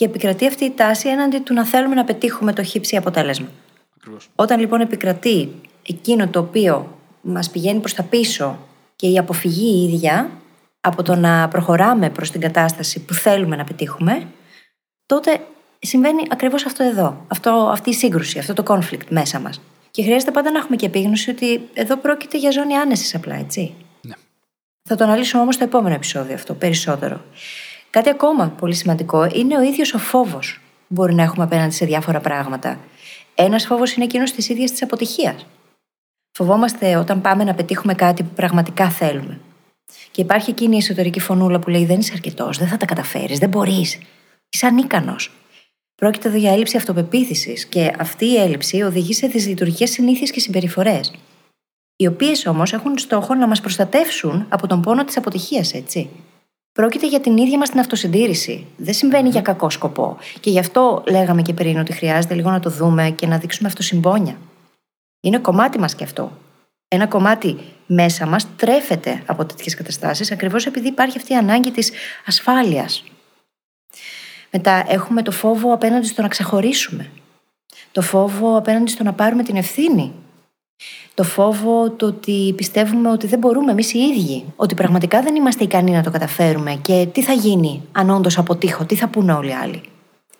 [0.00, 3.46] και επικρατεί αυτή η τάση έναντι του να θέλουμε να πετύχουμε το χύψη αποτέλεσμα.
[3.96, 4.28] Ακριβώς.
[4.34, 5.52] Όταν λοιπόν επικρατεί
[5.86, 8.58] εκείνο το οποίο μας πηγαίνει προς τα πίσω
[8.96, 10.30] και η αποφυγή η ίδια
[10.80, 14.26] από το να προχωράμε προς την κατάσταση που θέλουμε να πετύχουμε,
[15.06, 15.40] τότε
[15.78, 19.60] συμβαίνει ακριβώς αυτό εδώ, αυτό, αυτή η σύγκρουση, αυτό το conflict μέσα μας.
[19.90, 23.74] Και χρειάζεται πάντα να έχουμε και επίγνωση ότι εδώ πρόκειται για ζώνη άνεσης απλά, έτσι.
[24.00, 24.14] Ναι.
[24.82, 27.20] Θα το αναλύσουμε όμως στο επόμενο επεισόδιο αυτό περισσότερο.
[27.90, 31.84] Κάτι ακόμα πολύ σημαντικό είναι ο ίδιος ο φόβος που μπορεί να έχουμε απέναντι σε
[31.86, 32.78] διάφορα πράγματα.
[33.34, 35.46] Ένας φόβος είναι εκείνος της ίδιας της αποτυχίας.
[36.32, 39.40] Φοβόμαστε όταν πάμε να πετύχουμε κάτι που πραγματικά θέλουμε.
[40.10, 43.38] Και υπάρχει εκείνη η εσωτερική φωνούλα που λέει: Δεν είσαι αρκετός, δεν θα τα καταφέρεις,
[43.38, 43.98] δεν μπορείς.
[44.50, 45.32] Είσαι ανίκανος.
[45.94, 51.12] Πρόκειται εδώ για έλλειψη αυτοπεποίθησης και αυτή η έλλειψη οδηγεί σε δυσλειτουργικέ συνήθειες και συμπεριφορές.
[51.96, 56.10] Οι οποίες όμως έχουν στόχο να μας προστατεύσουν από τον πόνο της αποτυχίας, έτσι.
[56.72, 58.66] Πρόκειται για την ίδια μας την αυτοσυντήρηση.
[58.76, 60.18] Δεν συμβαίνει για κακό σκοπό.
[60.40, 63.68] Και γι' αυτό λέγαμε και πριν ότι χρειάζεται λίγο να το δούμε και να δείξουμε
[63.68, 64.36] αυτοσυμπόνια.
[65.20, 66.32] Είναι κομμάτι μας και αυτό.
[66.88, 71.92] Ένα κομμάτι μέσα μας τρέφεται από τέτοιες καταστάσεις ακριβώς επειδή υπάρχει αυτή η ανάγκη της
[72.26, 73.04] ασφάλειας.
[74.50, 77.10] Μετά έχουμε το φόβο απέναντι στο να ξεχωρίσουμε.
[77.92, 80.12] Το φόβο απέναντι στο να πάρουμε την ευθύνη.
[81.14, 84.44] Το φόβο το ότι πιστεύουμε ότι δεν μπορούμε εμείς οι ίδιοι.
[84.56, 88.84] Ότι πραγματικά δεν είμαστε ικανοί να το καταφέρουμε και τι θα γίνει αν όντως αποτύχω,
[88.84, 89.80] τι θα πούνε όλοι οι άλλοι.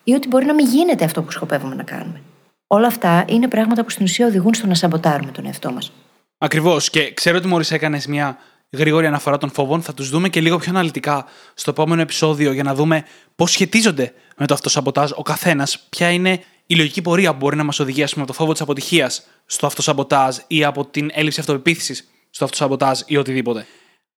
[0.04, 2.20] Ή ότι μπορεί να μην γίνεται αυτό που σκοπεύουμε να κάνουμε.
[2.66, 5.92] Όλα αυτά είναι πράγματα που στην ουσία οδηγούν στο να σαμποτάρουμε τον εαυτό μας.
[6.38, 6.90] Ακριβώς.
[6.90, 8.38] Και ξέρω ότι μόλις έκανες μια
[8.72, 9.82] γρήγορη αναφορά των φόβων.
[9.82, 11.24] Θα τους δούμε και λίγο πιο αναλυτικά
[11.54, 13.04] στο επόμενο επεισόδιο για να δούμε
[13.36, 17.64] πώς σχετίζονται με το αυτοσαμποτάζ ο καθένας, ποια είναι η λογική πορεία που μπορεί να
[17.64, 22.44] μας οδηγεί, από το φόβο της αποτυχίας στο αυτοσαμποτάζ ή από την έλλειψη αυτοπεποίθησης στο
[22.44, 23.66] αυτοσαμποτάζ ή οτιδήποτε.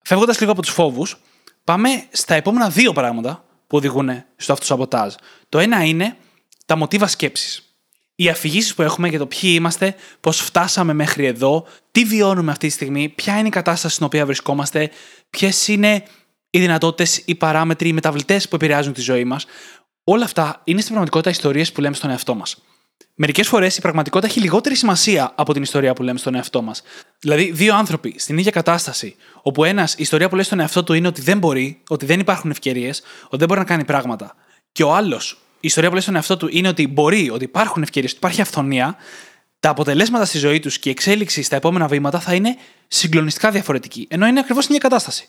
[0.01, 1.17] Φεύγοντας λίγο από τους φόβους,
[1.63, 5.13] πάμε στα επόμενα δύο πράγματα που οδηγούν στο αυτοσαμποτάζ.
[5.49, 6.17] Το ένα είναι
[6.65, 7.73] τα μοτίβα σκέψης
[8.15, 12.67] οι αφηγήσεις που έχουμε για το ποιοι είμαστε, πώς φτάσαμε μέχρι εδώ, τι βιώνουμε αυτή
[12.67, 14.91] τη στιγμή, ποια είναι η κατάσταση στην οποία βρισκόμαστε,
[15.29, 16.03] ποιες είναι
[16.49, 19.45] οι δυνατότητες, οι παράμετροι, οι μεταβλητές που επηρεάζουν τη ζωή μας.
[20.04, 22.64] Όλα αυτά είναι στην πραγματικότητα ιστορίες που λέμε στον εαυτό μας.
[23.16, 26.82] Μερικές φορές η πραγματικότητα έχει λιγότερη σημασία από την ιστορία που λέμε στον εαυτό μας.
[27.20, 30.93] Δηλαδή, δύο άνθρωποι στην ίδια κατάσταση, όπου ένας η ιστορία που λέει στον εαυτό του
[30.93, 34.36] είναι ότι δεν μπορεί, ότι δεν υπάρχουν ευκαιρίες, ότι δεν μπορεί να κάνει πράγματα,
[34.72, 37.82] και ο άλλος η ιστορία που λέει στον εαυτό του είναι ότι μπορεί, ότι υπάρχουν
[37.82, 38.95] ευκαιρίες, ότι υπάρχει αυθονία,
[39.60, 42.56] τα αποτελέσματα στη ζωή τους και η εξέλιξη στα επόμενα βήματα θα είναι
[42.88, 44.08] συγκλονιστικά διαφορετική.
[44.10, 45.28] Ενώ είναι ακριβώς την ίδια κατάσταση.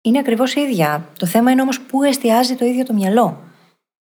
[0.00, 1.08] Είναι ακριβώς ίδια.
[1.18, 3.49] Το θέμα είναι όμως πού εστιάζει το ίδιο το μυαλό.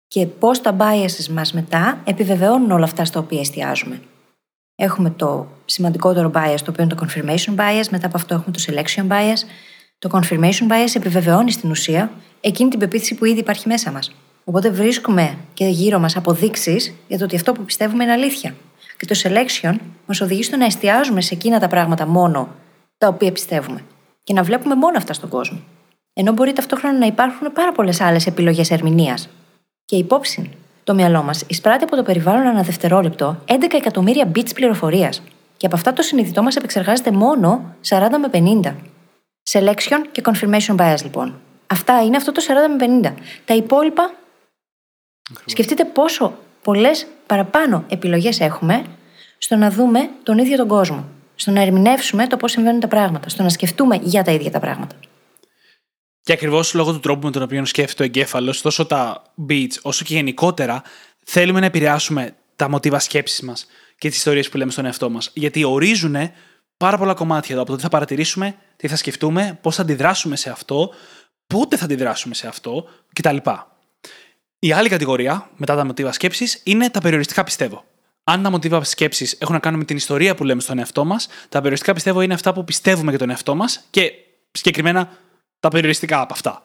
[0.09, 4.01] Και πώς τα biases μας μετά επιβεβαιώνουν όλα αυτά στα οποία εστιάζουμε.
[4.75, 8.63] Έχουμε το σημαντικότερο bias, το οποίο είναι το confirmation bias, μετά από αυτό έχουμε το
[8.67, 9.37] selection bias.
[9.99, 14.11] Το confirmation bias επιβεβαιώνει στην ουσία εκείνη την πεποίθηση που ήδη υπάρχει μέσα μας
[14.49, 18.55] Οπότε βρίσκουμε και γύρω μας αποδείξεις για το ότι αυτό που πιστεύουμε είναι αλήθεια.
[18.97, 22.49] Και το selection μας οδηγεί στο να εστιάζουμε σε εκείνα τα πράγματα μόνο
[22.97, 23.83] τα οποία πιστεύουμε
[24.23, 25.59] και να βλέπουμε μόνο αυτά στον κόσμο.
[26.13, 29.29] Ενώ μπορεί ταυτόχρονα να υπάρχουν πάρα πολλές άλλες επιλογές ερμηνείας.
[29.89, 30.49] Και υπόψη,
[30.83, 35.21] το μυαλό μας εισπράττει από το περιβάλλον ένα δευτερόλεπτο 11 εκατομμύρια bits πληροφορίας.
[35.57, 38.29] Και από αυτά το συνειδητό μας επεξεργάζεται μόνο 40 με
[38.63, 38.75] 50.
[39.49, 41.39] Selection και confirmation bias λοιπόν.
[41.67, 43.13] Αυτά είναι αυτό το 40 με 50.
[43.45, 44.13] Τα υπόλοιπα.
[45.45, 46.33] Σκεφτείτε πόσο
[46.63, 48.83] πολλές παραπάνω επιλογές έχουμε
[49.37, 51.05] στο να δούμε τον ίδιο τον κόσμο.
[51.35, 53.29] Στο να ερμηνεύσουμε το πώς συμβαίνουν τα πράγματα.
[53.29, 54.95] Στο να σκεφτούμε για τα ίδια τα πράγματα.
[56.21, 60.05] Και ακριβώς λόγω του τρόπου με τον οποίο σκέφτεται ο εγκέφαλος, τόσο τα beats όσο
[60.05, 60.81] και γενικότερα,
[61.25, 63.67] θέλουμε να επηρεάσουμε τα μοτίβα σκέψης μας
[63.97, 65.31] και τις ιστορίες που λέμε στον εαυτό μας.
[65.33, 66.15] Γιατί ορίζουν
[66.77, 70.35] πάρα πολλά κομμάτια εδώ από το τι θα παρατηρήσουμε, τι θα σκεφτούμε, πώς θα αντιδράσουμε
[70.35, 70.93] σε αυτό,
[71.47, 73.37] πότε θα αντιδράσουμε σε αυτό κτλ.
[74.59, 77.83] Η άλλη κατηγορία, μετά τα μοτίβα σκέψης, είναι τα περιοριστικά πιστεύω.
[78.23, 81.27] Αν τα μοτίβα σκέψης έχουν να κάνουν με την ιστορία που λέμε στον εαυτό μας,
[81.27, 84.11] τα περιοριστικά πιστεύω είναι αυτά που πιστεύουμε για τον εαυτό μας και
[84.51, 85.09] συγκεκριμένα
[85.59, 86.63] τα περιοριστικά από αυτά.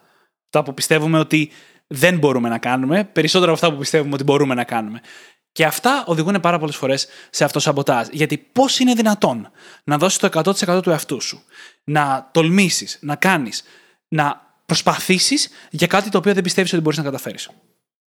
[0.50, 1.50] Τα που πιστεύουμε ότι
[1.86, 5.00] δεν μπορούμε να κάνουμε, περισσότερα από αυτά που πιστεύουμε ότι μπορούμε να κάνουμε.
[5.52, 8.06] Και αυτά οδηγούν πάρα πολλές φορές σε αυτό σαμποτάζ.
[8.10, 9.50] Γιατί πώς είναι δυνατόν
[9.84, 11.44] να δώσεις το 100% του εαυτού σου,
[11.84, 13.62] να τολμήσεις, να κάνεις,
[14.08, 17.50] να προσπαθήσεις για κάτι το οποίο δεν πιστεύεις ότι μπορείς να καταφέρεις.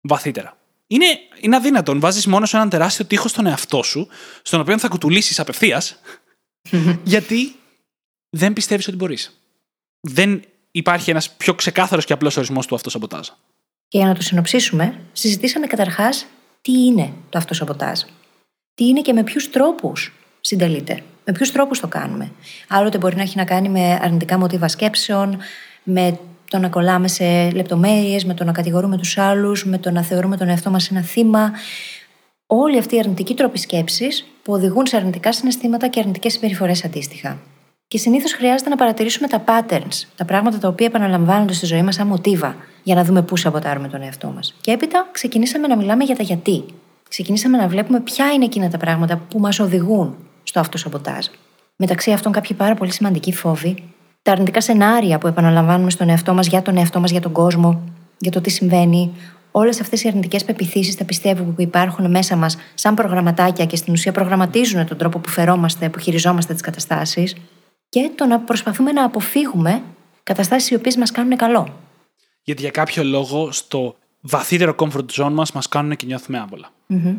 [0.02, 0.58] Βαθύτερα.
[0.88, 1.06] Είναι,
[1.40, 2.00] είναι αδύνατον.
[2.00, 4.08] Βάζεις μόνο σε έναν τεράστιο τείχος στον εαυτό σου,
[4.42, 6.00] στον οποίο θα κουτουλήσεις απευθείας,
[7.04, 7.56] γιατί
[8.30, 9.42] δεν πιστεύεις ότι μπορείς.
[10.00, 10.44] Δεν
[10.76, 13.28] υπάρχει ένας πιο ξεκάθαρος και απλός ορισμός του αυτοσαμποτάζ.
[13.88, 16.26] Και για να το συνοψίσουμε, συζητήσαμε καταρχάς
[16.62, 18.00] τι είναι το αυτοσαμποτάζ.
[18.74, 21.04] Τι είναι και με ποιους τρόπους συντελείται.
[21.26, 22.32] Με ποιους τρόπους το κάνουμε.
[22.68, 25.38] Άλλοτε μπορεί να έχει να κάνει με αρνητικά μοτίβα σκέψεων,
[25.84, 26.20] με
[26.50, 30.38] το να κολλάμε σε λεπτομέρειες, με το να κατηγορούμε τους άλλους, με το να θεωρούμε
[30.38, 31.52] τον εαυτό μας ένα θύμα.
[32.46, 37.42] Όλοι αυτοί οι αρνητικοί τρόποι σκέψης που οδηγούν σε αρνητικά συναισθήματα και αρνητικές συμπεριφορές αντίστοιχα.
[37.94, 41.96] Και συνήθως χρειάζεται να παρατηρήσουμε τα patterns, τα πράγματα τα οποία επαναλαμβάνονται στη ζωή μας
[41.96, 44.56] σαν μοτίβα, για να δούμε πού σαμποτάρουμε τον εαυτό μας.
[44.62, 46.64] Και έπειτα ξεκινήσαμε να μιλάμε για τα γιατί.
[47.10, 51.26] Ξεκινήσαμε να βλέπουμε ποια είναι εκείνα τα πράγματα που μας οδηγούν στο αυτοσαμποτάζ.
[51.76, 53.84] Μεταξύ αυτών, κάποιοι πάρα πολύ σημαντικοί φόβοι,
[54.22, 57.82] τα αρνητικά σενάρια που επαναλαμβάνουμε στον εαυτό μας για τον εαυτό μας, για τον κόσμο,
[58.18, 59.12] για το τι συμβαίνει,
[59.52, 63.94] όλες αυτές οι αρνητικές πεπιθήσεις, τα πιστεύω που υπάρχουν μέσα μας σαν προγραμματάκια και στην
[63.94, 67.36] ουσία προγραμματίζουν τον τρόπο που φερόμαστε, που χειριζόμαστε τις καταστάσεις,
[67.94, 69.84] και το να προσπαθούμε να αποφύγουμε
[70.24, 71.80] καταστάσεις οι οποίες μας κάνουν καλό.
[72.44, 76.72] Γιατί για κάποιο λόγο στο βαθύτερο comfort zone μας μας κάνουν και νιώθουμε άβολα.
[76.90, 77.16] Mm-hmm.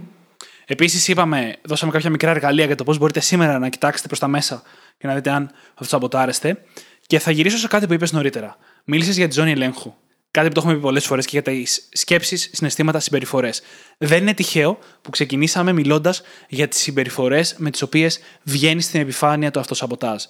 [0.66, 4.28] Επίσης, είπαμε, δώσαμε κάποια μικρά εργαλεία για το πώς μπορείτε σήμερα να κοιτάξετε προς τα
[4.28, 4.62] μέσα
[4.98, 6.64] και να δείτε αν αυτοσαμποτάρεστε.
[7.06, 8.56] Και θα γυρίσω σε κάτι που είπες νωρίτερα.
[8.84, 9.94] Μίλησες για τη ζώνη ελέγχου.
[10.34, 13.62] Κάτι που το έχουμε πει πολλές φορές και για τις σκέψεις, συναισθήματα, συμπεριφορές.
[13.98, 19.50] Δεν είναι τυχαίο που ξεκινήσαμε μιλώντας για τις συμπεριφορές με τις οποίες βγαίνει στην επιφάνεια
[19.50, 20.22] το αυτοσαμποτάζ.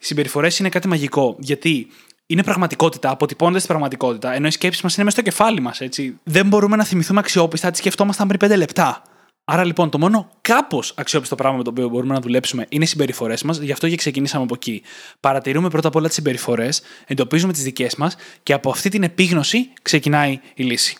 [0.00, 1.86] Οι συμπεριφορές είναι κάτι μαγικό, γιατί
[2.26, 5.80] είναι πραγματικότητα, αποτυπώνται στην πραγματικότητα, ενώ οι σκέψεις μας είναι μέσα στο κεφάλι μας.
[6.22, 9.02] Δεν μπορούμε να θυμηθούμε αξιόπιστα τι σκεφτόμασταν πριν 5 λεπτά.
[9.44, 12.86] Άρα λοιπόν το μόνο κάπως αξιόπιστο πράγμα με το οποίο μπορούμε να δουλέψουμε είναι οι
[12.86, 14.82] συμπεριφορές μας, γι' αυτό και ξεκινήσαμε από εκεί.
[15.20, 19.72] Παρατηρούμε πρώτα απ' όλα τις συμπεριφορές, εντοπίζουμε τις δικές μας και από αυτή την επίγνωση
[19.82, 20.96] ξεκινάει η λύση.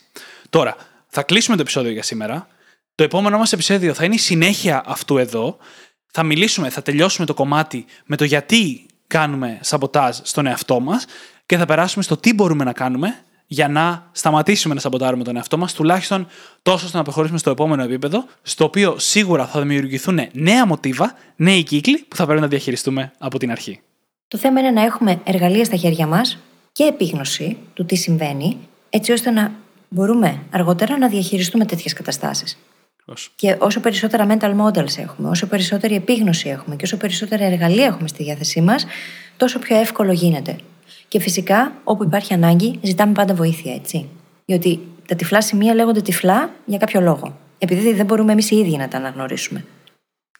[0.51, 0.77] Τώρα,
[1.07, 2.47] θα κλείσουμε το επεισόδιο για σήμερα.
[2.95, 5.57] Το επόμενο μας επεισόδιο θα είναι η συνέχεια αυτού εδώ.
[6.11, 11.05] Θα μιλήσουμε, θα τελειώσουμε το κομμάτι με το γιατί κάνουμε σαμποτάζ στον εαυτό μας
[11.47, 15.59] και θα περάσουμε στο τι μπορούμε να κάνουμε για να σταματήσουμε να σαμποτάρουμε τον εαυτό
[15.59, 16.27] μας, τουλάχιστον
[16.63, 21.63] τόσο ώστε να προχωρήσουμε στο επόμενο επίπεδο, στο οποίο σίγουρα θα δημιουργηθούν νέα μοτίβα, νέοι
[21.63, 23.81] κύκλοι που θα πρέπει να διαχειριστούμε από την αρχή.
[24.29, 26.39] Το θέμα είναι να έχουμε εργαλεία στα χέρια μας
[26.73, 28.59] και επίγνωση του τι συμβαίνει,
[28.91, 29.53] έτσι ώστε να
[29.89, 32.59] μπορούμε αργότερα να διαχειριστούμε τέτοιες καταστάσεις.
[33.35, 38.09] Και όσο περισσότερα mental models έχουμε, όσο περισσότερη επίγνωση έχουμε και όσο περισσότερα εργαλεία έχουμε
[38.09, 38.87] στη διάθεσή μας,
[39.37, 40.57] τόσο πιο εύκολο γίνεται
[41.13, 44.09] και φυσικά, όπου υπάρχει ανάγκη, ζητάμε πάντα βοήθεια, έτσι.
[44.45, 47.39] Διότι τα τυφλά σημεία λέγονται τυφλά για κάποιο λόγο.
[47.59, 49.65] Επειδή δεν μπορούμε εμείς οι ίδιοι να τα αναγνωρίσουμε.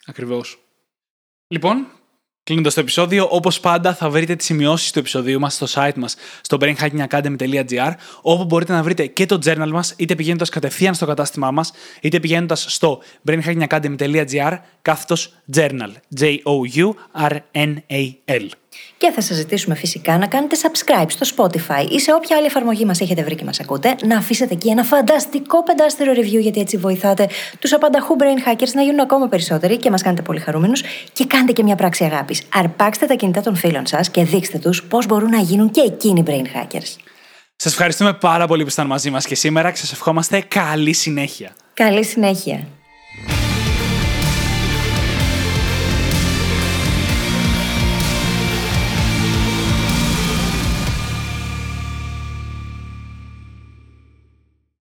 [0.07, 0.59] Ακριβώς.
[1.49, 1.87] Λοιπόν,
[2.43, 6.17] κλείνοντας το επεισόδιο, όπως πάντα θα βρείτε τις σημειώσεις του επεισοδίου μας στο site μας,
[6.41, 7.93] στο brainhackingacademy.gr,
[8.23, 12.21] όπου μπορείτε να βρείτε και το journal μας, είτε πηγαίνοντας κατευθείαν στο κατάστημά μας, είτε
[12.21, 15.91] πηγαίνοντας στο brainhackingacademy.gr κάθετος journal.
[16.21, 16.47] J-O-U-R-N-A-L.
[18.97, 22.85] Και θα σας ζητήσουμε φυσικά να κάνετε subscribe στο Spotify ή σε όποια άλλη εφαρμογή
[22.85, 26.77] μας έχετε βρει και μας ακούτε, να αφήσετε εκεί ένα φανταστικό πεντάστερο review, γιατί έτσι
[26.77, 30.83] βοηθάτε τους απανταχού brain hackers να γίνουν ακόμα περισσότεροι και μας κάνετε πολύ χαρούμενους.
[31.13, 32.43] Και κάντε και μια πράξη αγάπης.
[32.55, 36.23] Αρπάξτε τα κινητά των φίλων σας και δείξτε τους πώς μπορούν να γίνουν και εκείνοι
[36.27, 36.97] brain hackers.
[37.57, 41.53] Σας ευχαριστούμε πάρα πολύ που ήσασταν μαζί μας και σήμερα και σας ευχόμαστε καλή συνέχεια.
[41.75, 42.67] Καλή συνέχεια.